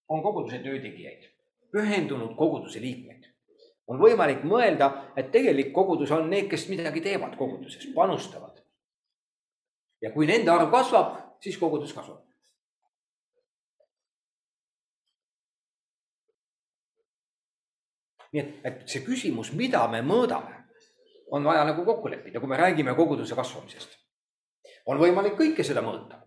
[0.10, 1.26] on koguduse töötegijaid,
[1.72, 3.34] pühendunud koguduse liikmeid.
[3.88, 8.58] on võimalik mõelda, et tegelik kogudus on need, kes midagi teevad koguduses, panustavad
[10.02, 12.27] ja kui nende arv kasvab, siis kogudus kasvab.
[18.34, 20.54] Nii et, et see küsimus, mida me mõõdame,
[21.32, 23.98] on vaja nagu kokku leppida, kui me räägime koguduse kasvamisest.
[24.86, 26.22] on võimalik kõike seda mõõta.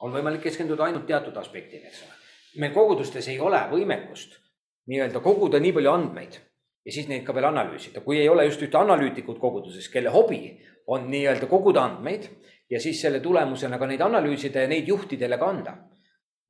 [0.00, 2.14] on võimalik keskenduda ainult teatud aspektile, eks ole.
[2.60, 4.38] meil kogudustes ei ole võimekust
[4.86, 6.38] nii-öelda koguda nii palju andmeid
[6.84, 10.58] ja siis neid ka veel analüüsida, kui ei ole just ühte analüütikut koguduses, kelle hobi
[10.86, 12.28] on nii-öelda koguda andmeid
[12.70, 15.76] ja siis selle tulemusena ka neid analüüsida ja neid juhtidele ka anda.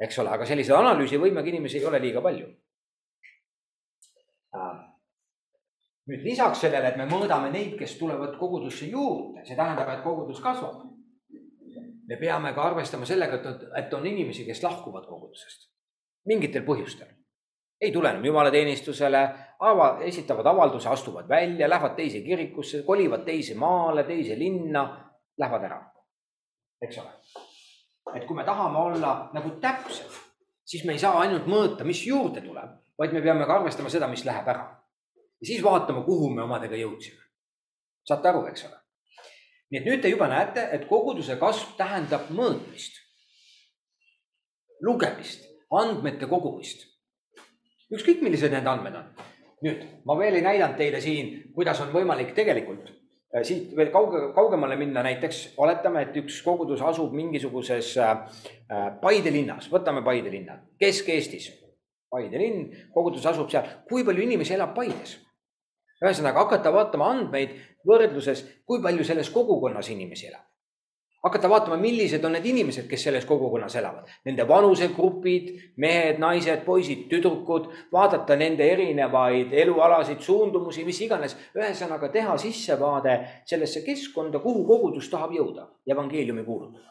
[0.02, 2.48] eks ole, aga sellise analüüsivõimega inimesi ei ole liiga palju.
[4.56, 4.78] Äh,
[6.10, 10.40] nüüd lisaks sellele, et me mõõdame neid, kes tulevad kogudusse juurde, see tähendab, et kogudus
[10.44, 10.88] kasvab.
[12.08, 15.70] me peame ka arvestama sellega, et, et on inimesi, kes lahkuvad kogudusest
[16.26, 17.08] mingitel põhjustel
[17.82, 19.22] ei tule enam jumalateenistusele,
[19.66, 24.84] ava-, esitavad avalduse, astuvad välja, lähevad teise kirikusse, kolivad teise maale, teise linna,
[25.38, 25.80] lähevad ära.
[26.82, 27.10] eks ole.
[28.14, 30.14] et kui me tahame olla nagu täpsed,
[30.66, 34.08] siis me ei saa ainult mõõta, mis juurde tuleb, vaid me peame ka arvestama seda,
[34.08, 34.68] mis läheb ära.
[35.40, 37.22] ja siis vaatama, kuhu me omadega jõudsime.
[38.08, 38.78] saate aru, eks ole?
[39.70, 42.98] nii et nüüd te juba näete, et koguduse kasv tähendab mõõtmist,
[44.82, 46.92] lugemist, andmete kogumist
[47.92, 49.12] ükskõik, millised need andmed on.
[49.62, 54.24] nüüd ma veel ei näidanud teile siin, kuidas on võimalik tegelikult äh, siit veel kauge,
[54.34, 58.24] kaugemale minna, näiteks oletame, et üks kogudus asub mingisuguses äh,
[58.66, 61.50] äh, Paide linnas, võtame Paide linna, Kesk-Eestis.
[62.12, 65.18] Paide linn, kogudus asub seal, kui palju inimesi elab Paides?
[66.02, 67.52] ühesõnaga hakata vaatama andmeid
[67.86, 70.48] võrdluses, kui palju selles kogukonnas inimesi elab
[71.22, 75.52] hakata vaatama, millised on need inimesed, kes selles kogukonnas elavad, nende vanusegrupid,
[75.82, 81.36] mehed, naised, poisid, tüdrukud, vaadata nende erinevaid elualasid, suundumusi, mis iganes.
[81.54, 86.90] ühesõnaga teha sissevaade sellesse keskkonda, kuhu kogudus tahab jõuda, evangeeliumi kuulutada.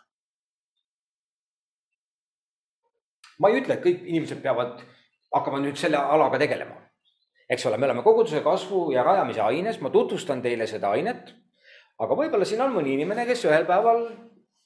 [3.42, 4.84] ma ei ütle, et kõik inimesed peavad
[5.32, 6.76] hakkama nüüd selle alaga tegelema.
[7.50, 11.34] eks ole, me oleme koguduse kasvu ja rajamise aines, ma tutvustan teile seda ainet
[12.02, 14.06] aga võib-olla siin on mõni inimene, kes ühel päeval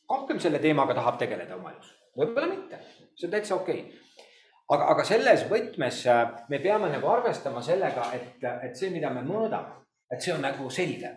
[0.09, 2.79] rohkem selle teemaga tahab tegeleda oma elus, võib-olla mitte,
[3.17, 4.01] see on täitsa okei okay.
[4.71, 9.25] aga, aga selles võtmes äh, me peame nagu arvestama sellega, et, et see, mida me
[9.25, 11.11] mõõdame, et see on nagu selge.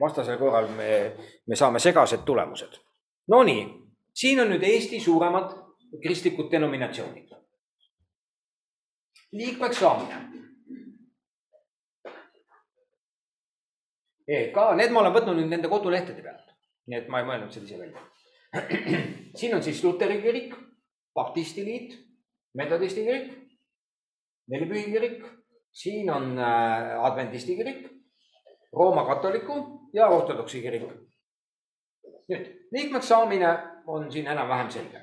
[0.00, 0.90] vastasel korral me,
[1.46, 2.80] me saame segased tulemused.
[3.30, 3.66] Nonii,
[4.18, 5.52] siin on nüüd Eesti suuremad
[6.02, 7.28] kristlikud denominatsioonid.
[9.32, 10.20] Liikmeks saamine
[14.28, 16.52] EK, need ma olen võtnud nüüd nende kodulehtede pealt,
[16.88, 18.02] nii et ma ei mõelnud seda ise välja.
[19.38, 20.54] siin on siis luteri kirik,
[21.16, 21.96] baptisti liit,
[22.58, 23.32] metodisti kirik,
[24.52, 25.24] nelipühi kirik,
[25.74, 27.88] siin on äh, adventisti kirik,
[28.72, 29.54] Rooma katoliku
[29.92, 30.86] ja ortodoksi kirik.
[32.32, 33.50] nüüd liikmeks saamine
[33.86, 35.02] on siin enam-vähem selge.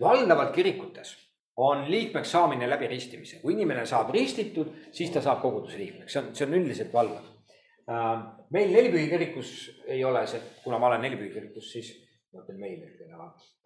[0.00, 1.16] Valdavalt kirikutes
[1.58, 6.20] on liikmeks saamine läbi ristimise, kui inimene saab ristitud, siis ta saab koguduse liikmeks, see
[6.22, 7.24] on, see on üldiselt valdav.
[8.54, 9.50] meil Nelipühi kirikus
[9.86, 11.90] ei ole see, kuna ma olen Nelipühi kirikus, siis
[12.32, 12.84] ma ütlen meil,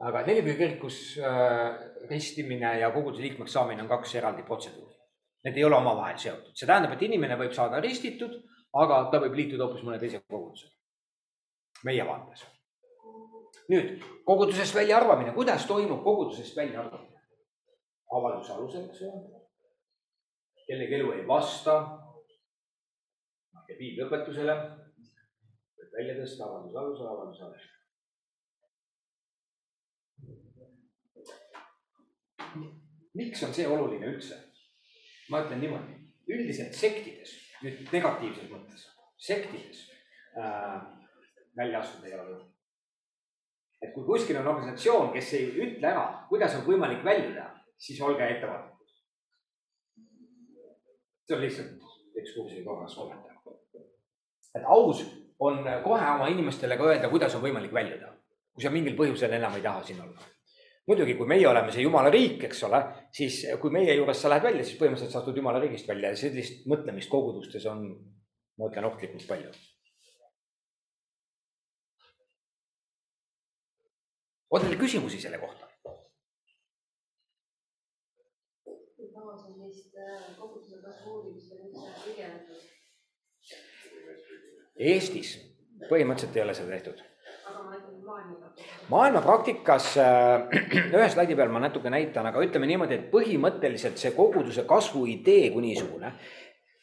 [0.08, 4.96] aga Nelipühi kirikus äh, ristimine ja koguduse liikmeks saamine on kaks eraldi protseduuri.
[5.44, 8.38] Need ei ole omavahel seotud, see tähendab, et inimene võib saada ristitud,
[8.78, 10.72] aga ta võib liituda hoopis mõne teise kogudusega.
[11.84, 12.46] meie vaates.
[13.70, 17.12] Nüüd kogudusest väljaarvamine, kuidas toimub kogudusest väljaarvamine?
[18.12, 19.42] avalduse alusel, eks ole.
[20.66, 21.76] kellegi elu ei vasta.
[23.72, 24.54] piibliõpetusele
[25.78, 27.70] võib välja tõsta avalduse alusel, avalduse alusel.
[33.14, 34.36] miks on see oluline üldse?
[35.30, 35.94] ma ütlen niimoodi,
[36.28, 37.32] üldiselt sektides,
[37.64, 38.84] nüüd negatiivses mõttes,
[39.16, 39.86] sektides
[40.36, 40.82] äh,
[41.56, 42.51] välja astuda ei ole võimalik.
[43.82, 48.28] Et kui kuskil on organisatsioon, kes ei ütle ära, kuidas on võimalik väljuda, siis olge
[48.28, 48.70] ettevaatlikud.
[51.26, 53.36] see on lihtsalt ekskursi korras kommentaar.
[54.54, 55.04] et aus
[55.38, 58.12] on kohe oma inimestele ka öelda, kuidas on võimalik väljuda,
[58.54, 60.32] kui sa mingil põhjusel enam ei taha siin olla
[60.86, 62.80] muidugi, kui meie oleme see jumala riik, eks ole,
[63.14, 66.18] siis kui meie juurest sa lähed välja, siis põhimõtteliselt sa astud jumala riigist välja ja
[66.18, 67.84] sellist mõtlemist kogudustes on,
[68.58, 69.52] ma ütlen, ohtlikult palju.
[74.52, 75.68] On teil küsimusi selle kohta?
[84.76, 85.32] Eestis
[85.88, 87.02] põhimõtteliselt ei ole seda tehtud
[88.88, 90.48] maailma praktikas äh,
[90.96, 95.50] ühe slaidi peal ma natuke näitan, aga ütleme niimoodi, et põhimõtteliselt see koguduse kasvu idee
[95.54, 96.12] kui niisugune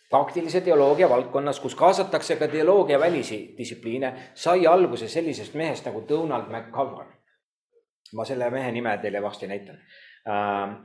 [0.10, 6.50] praktilise teoloogia valdkonnas, kus kaasatakse ka teoloogia välisi distsipliine, sai alguse sellisest mehest nagu Donald
[6.50, 7.19] McCowan.
[8.14, 9.78] Ma selle mehe nime teile varsti näitan.
[10.30, 10.76] Äh,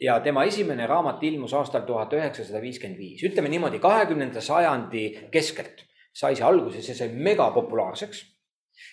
[0.00, 5.86] ja tema esimene raamat ilmus aastal tuhat üheksasada viiskümmend viis, ütleme niimoodi, kahekümnenda sajandi keskelt
[6.14, 8.24] sai see alguse, see sai megapopulaarseks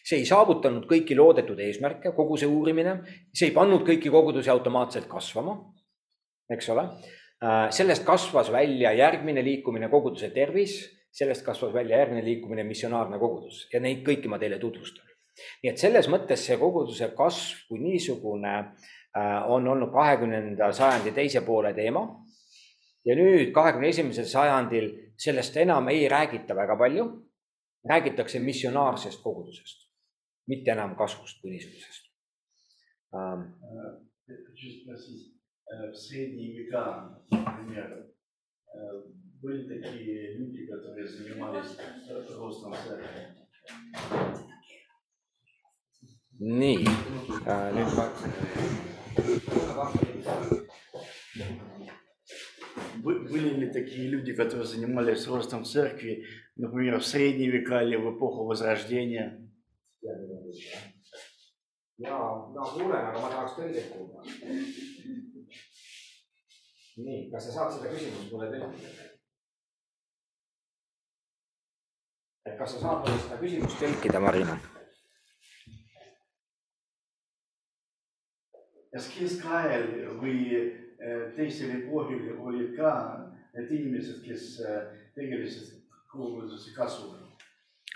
[0.05, 2.97] see ei saavutanud kõiki loodetud eesmärke, kogu see uurimine,
[3.33, 5.57] see ei pannud kõiki kogudusi automaatselt kasvama,
[6.53, 6.87] eks ole.
[7.41, 10.77] Äh, sellest kasvas välja järgmine liikumine, koguduse tervis,
[11.11, 15.10] sellest kasvas välja järgmine liikumine, missionaarne kogudus ja neid kõiki ma teile tutvustan
[15.62, 21.42] nii et selles mõttes see koguduse kasv kui niisugune äh, on olnud kahekümnenda sajandi teise
[21.46, 22.06] poole teema.
[23.04, 27.04] ja nüüd kahekümne esimesel sajandil sellest enam ei räägita väga palju
[27.88, 29.86] räägitakse missionaarsest kogudusest,
[30.50, 32.10] mitte enam kasvust kui niisugusest
[33.12, 33.46] um,.
[35.92, 38.06] В средние века, например,
[39.42, 41.76] были такие люди, которые занимались
[42.38, 43.34] ростом церкви.
[46.41, 46.85] Nii
[47.45, 48.05] äh,, nüüd ma.
[53.03, 56.25] Были ли такие люди, которые занимались ростом церкви
[56.61, 59.37] например, в средние века или в эпоху Возрождения.
[67.01, 68.47] nii, kas sa saad seda küsimust mulle
[72.45, 74.80] et kas sa saad mulle seda küsimust tõlkida, Marina?
[78.91, 79.85] Kas keskaajal
[80.21, 80.37] või
[81.35, 82.91] teisel epohhil olid ka
[83.55, 84.61] need inimesed, kes
[85.15, 85.81] tegelesid
[86.11, 87.17] koguduse kasvuga.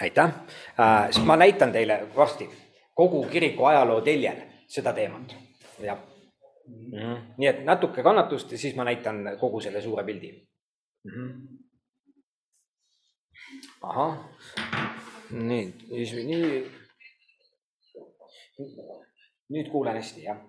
[0.02, 0.32] aitäh
[0.80, 2.50] äh,, siis ma näitan teile varsti
[2.94, 5.36] kogu kiriku ajaloo teljel seda teemat,
[5.80, 6.00] jah
[6.68, 6.92] mm.
[6.92, 7.22] -hmm.
[7.38, 10.32] nii et natuke kannatust ja siis ma näitan kogu selle suure pildi
[11.04, 11.12] mm.
[11.12, 11.32] -hmm.
[13.82, 14.18] ahah,
[15.32, 15.74] nii,
[16.26, 16.72] nii.
[19.50, 20.42] Nüüd kuulen hästi, jah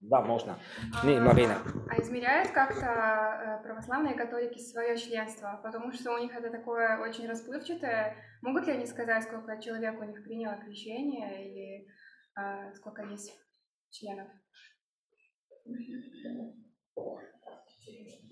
[0.00, 0.56] Да, можно.
[1.02, 1.56] Не, Марина.
[1.90, 5.60] А измеряют как-то э, православные католики свое членство?
[5.64, 8.14] Потому что у них это такое очень расплывчатое.
[8.40, 11.88] Могут ли они сказать, сколько человек у них приняло крещение или
[12.36, 13.36] а, сколько есть
[13.90, 14.28] членов?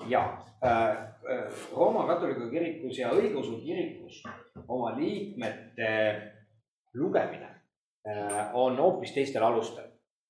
[0.08, 4.22] ja äh, äh, Rooma katoliku kirikus ja õigeusu kirikus
[4.68, 5.88] oma liikmete
[6.94, 7.55] lugemine
[8.54, 9.88] on hoopis teistel alustel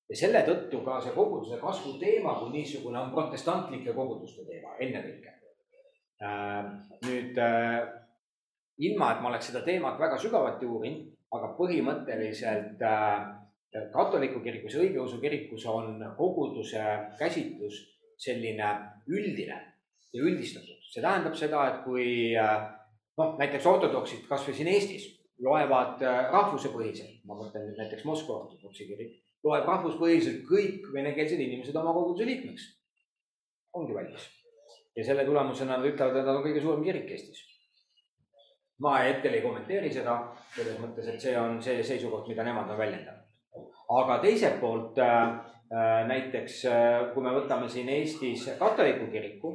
[0.09, 5.33] ja selle tõttu ka see koguduse kasvu teema kui niisugune on protestantlike koguduste teema ennekõike.
[6.23, 6.69] Äh,
[7.05, 7.81] nüüd äh,
[8.87, 13.27] ilma, et ma oleks seda teemat väga sügavuti uurinud, aga põhimõtteliselt äh,
[13.93, 16.83] katoliku kirikus õigeusu kirikus on koguduse
[17.19, 17.83] käsitlus
[18.17, 18.71] selline
[19.11, 19.59] üldine
[20.13, 20.79] ja üldistatud.
[20.87, 25.05] see tähendab seda, et kui noh, näiteks ortodoksid kasvõi siin Eestis
[25.43, 26.01] loevad
[26.33, 29.15] rahvusepõhiselt, ma mõtlen nüüd näiteks Moskva ortodoksi kirik
[29.47, 32.65] loeb rahvuspõhiselt kõik venekeelsed inimesed oma koguduse liikmeks.
[33.73, 34.29] ongi valmis.
[34.95, 37.43] ja selle tulemusena nad ütlevad, et nad on kõige suurem kirik Eestis.
[38.79, 40.17] ma hetkel ei kommenteeri seda
[40.55, 43.23] selles mõttes, et see on see seisukoht, mida nemad on väljendanud.
[44.01, 45.23] aga teiselt poolt äh,
[45.71, 49.53] äh näiteks äh, kui me võtame siin Eestis katoliku kiriku,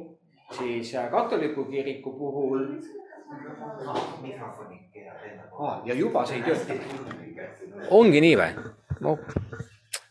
[0.57, 2.67] siis äh, katoliku kiriku puhul
[5.59, 6.77] ah, ja juba see ei tööta.
[7.93, 8.51] ongi nii või
[9.05, 9.17] no.?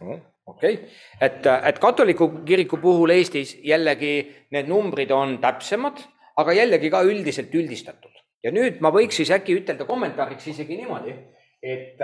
[0.02, 0.20] okei
[0.52, 0.78] okay.,
[1.20, 4.14] et, et katoliku kiriku puhul Eestis jällegi
[4.54, 6.02] need numbrid on täpsemad,
[6.38, 8.14] aga jällegi ka üldiselt üldistatud.
[8.42, 11.14] ja nüüd ma võiks siis äkki ütelda kommentaariks isegi niimoodi,
[11.62, 12.00] et,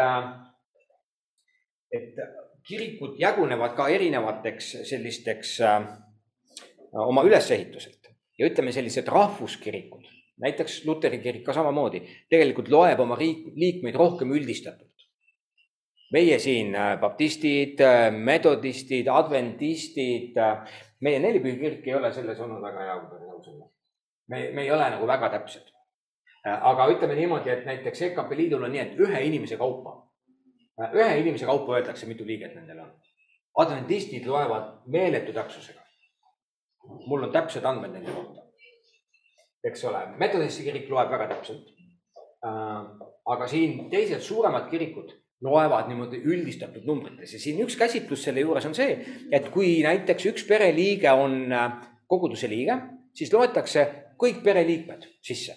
[1.92, 2.20] et
[2.68, 5.58] kirikud jagunevad ka erinevateks sellisteks
[6.92, 13.48] oma ülesehituselt ja ütleme, sellised rahvuskirikud näiteks Luteri kirik ka samamoodi, tegelikult loeb oma riik,
[13.56, 14.86] liikmeid rohkem üldistatult.
[16.12, 22.62] meie siin äh, baptistid, äh, metodistid, adventistid, äh, meie nelipühi kirik ei ole selles olnud
[22.64, 23.68] väga hea, kui peab nõus olema.
[24.28, 25.74] me, me ei ole nagu väga täpsed.
[26.48, 29.98] aga ütleme niimoodi, et näiteks EKP Liidul on nii, et ühe inimese kaupa,
[30.94, 32.94] ühe inimese kaupa öeldakse, mitu liiget nendel on.
[33.58, 35.80] adventistid loevad meeletu täpsusega.
[37.06, 38.37] mul on täpsed andmed nende kohta
[39.68, 41.70] eks ole, metodisti kirik loeb väga täpselt.
[42.46, 42.82] Äh,
[43.28, 45.12] aga siin teised suuremad kirikud
[45.44, 48.96] loevad niimoodi üldistatud numbrites ja siin üks käsitlus selle juures on see,
[49.34, 51.68] et kui näiteks üks pereliige on äh,
[52.10, 52.78] koguduse liige,
[53.14, 53.86] siis loetakse
[54.18, 55.54] kõik pereliikmed sisse.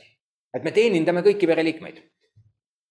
[0.53, 2.01] et me teenindame kõiki pereliikmeid.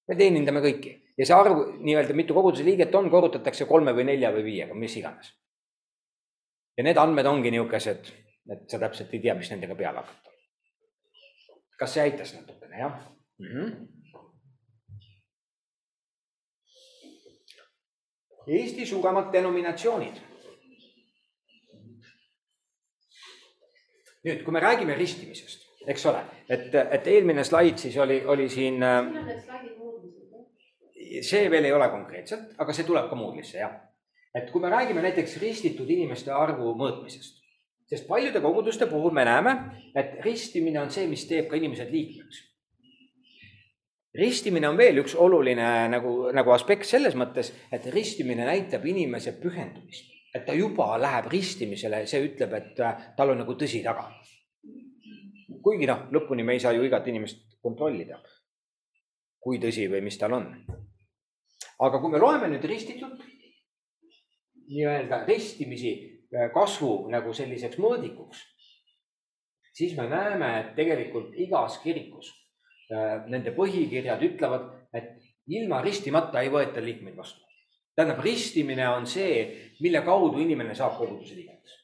[0.08, 4.32] me teenindame kõiki ja see arv nii-öelda, mitu koguduse liiget on, korrutatakse kolme või nelja
[4.34, 5.34] või viiega, mis iganes.
[6.78, 8.10] ja need andmed ongi niisugused,
[8.50, 10.29] et sa täpselt ei tea, mis nendega peale hakata
[11.80, 12.98] kas see aitas natukene, jah
[13.38, 13.46] mm?
[13.46, 13.88] -hmm.
[18.50, 20.16] Eesti suuremad denominatsioonid.
[24.24, 26.18] nüüd, kui me räägime ristimisest, eks ole,
[26.48, 28.84] et, et eelmine slaid siis oli, oli siin.
[31.28, 33.78] see veel ei ole konkreetselt, aga see tuleb ka Moodle'isse jah.
[34.34, 37.39] et kui me räägime näiteks ristitud inimeste arvu mõõtmisest,
[37.90, 39.56] sest paljude koguduste puhul me näeme,
[39.94, 42.46] et ristimine on see, mis teeb ka inimesed liikmeks.
[44.14, 50.06] ristimine on veel üks oluline nagu, nagu aspekt selles mõttes, et ristimine näitab inimese pühendumist,
[50.34, 52.82] et ta juba läheb ristimisele, see ütleb, et
[53.16, 54.06] tal on nagu tõsi taga.
[55.62, 58.20] kuigi noh, lõpuni me ei saa ju igat inimest kontrollida,
[59.38, 60.46] kui tõsi või mis tal on.
[61.80, 63.18] aga kui me loeme nüüd ristitut,
[64.70, 66.09] nii-öelda ristimisi Äh,
[66.54, 68.42] kasvu nagu selliseks mõõdikuks,
[69.74, 72.30] siis me näeme, et tegelikult igas kirikus
[72.92, 75.16] äh, nende põhikirjad ütlevad, et
[75.50, 77.42] ilma ristimata ei võeta liikmeid vastu.
[77.96, 79.42] tähendab, ristimine on see,
[79.80, 81.79] mille kaudu inimene saab koguduse liikmeks.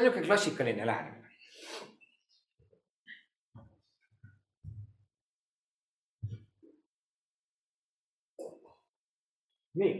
[0.00, 1.26] See on niisugune klassikaline lähenemine.
[9.76, 9.94] nii,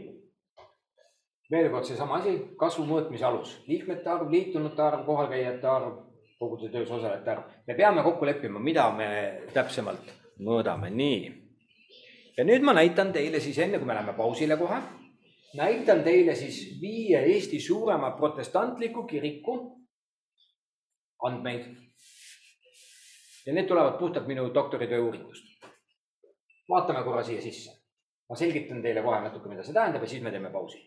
[1.51, 5.99] veel kord seesama asi, kasvu mõõtmise alus, liikmete arv, liitunute arv, kohalkäijate arv,
[6.39, 7.43] koguduse töös osalejate arv.
[7.67, 9.09] me peame kokku leppima, mida me
[9.53, 10.09] täpsemalt
[10.41, 11.31] mõõdame, nii.
[12.37, 14.81] ja nüüd ma näitan teile siis enne, kui me läheme pausile kohe,
[15.61, 19.76] näitan teile siis viie Eesti suurema protestantliku kiriku
[21.23, 21.65] andmeid.
[23.45, 25.45] ja need tulevad puhtalt minu doktoritöö uuringust.
[26.69, 27.71] vaatame korra siia sisse.
[28.29, 30.81] ma selgitan teile kohe natuke, mida see tähendab ja siis me teeme pausi.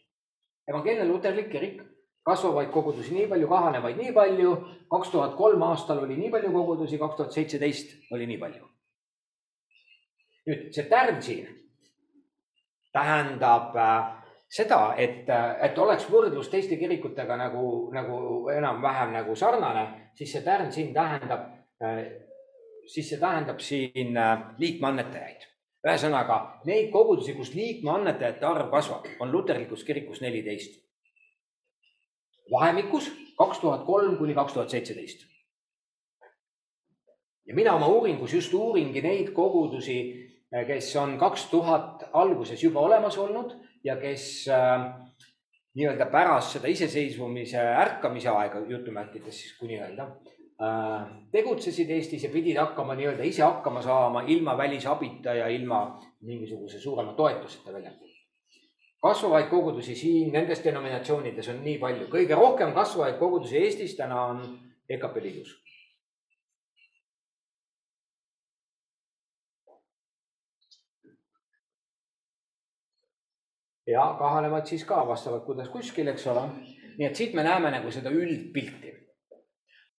[0.68, 1.82] evangeelne luterlik kirik,
[2.22, 4.56] kasvavaid kogudusi nii palju, kahanevaid nii palju,
[4.90, 8.68] kaks tuhat kolm aastal oli nii palju kogudusi, kaks tuhat seitseteist oli nii palju.
[10.46, 11.48] nüüd see tärn siin
[12.92, 14.19] tähendab äh,
[14.50, 15.28] seda, et,
[15.62, 18.18] et oleks võrdlus teiste kirikutega nagu, nagu
[18.50, 19.86] enam-vähem nagu sarnane,
[20.18, 21.46] siis see tärn siin tähendab,
[22.90, 25.46] siis see tähendab siin äh, liikmeannetajaid.
[25.80, 26.36] ühesõnaga
[26.68, 30.80] neid kogudusi, kus liikmeannetajate arv kasvab, on luterlikus kirikus neliteist.
[32.50, 35.26] vahemikus kaks tuhat kolm kuni kaks tuhat seitseteist.
[37.46, 39.98] ja mina oma uuringus just uuringi neid kogudusi,
[40.66, 43.54] kes on kaks tuhat alguses juba olemas olnud
[43.84, 44.84] ja kes äh,
[45.74, 52.58] nii-öelda pärast seda iseseisvumise ärkamise aega jutumärkides siis, kui nii-öelda äh, tegutsesid Eestis ja pidid
[52.60, 58.10] hakkama nii-öelda ise hakkama saama ilma välisabita ja ilma mingisuguse suurema toetuseta väljapoolt.
[59.02, 64.42] kasvavaid kogudusi siin nendes denominatsioonides on nii palju, kõige rohkem kasvavaid kogudusi Eestis täna on
[64.88, 65.54] EKP Liidus.
[73.90, 76.46] Ja kahanevad siis ka vastavalt, kuidas kuskil, eks ole.
[76.98, 78.99] nii et siit me näeme nagu seda üldpilti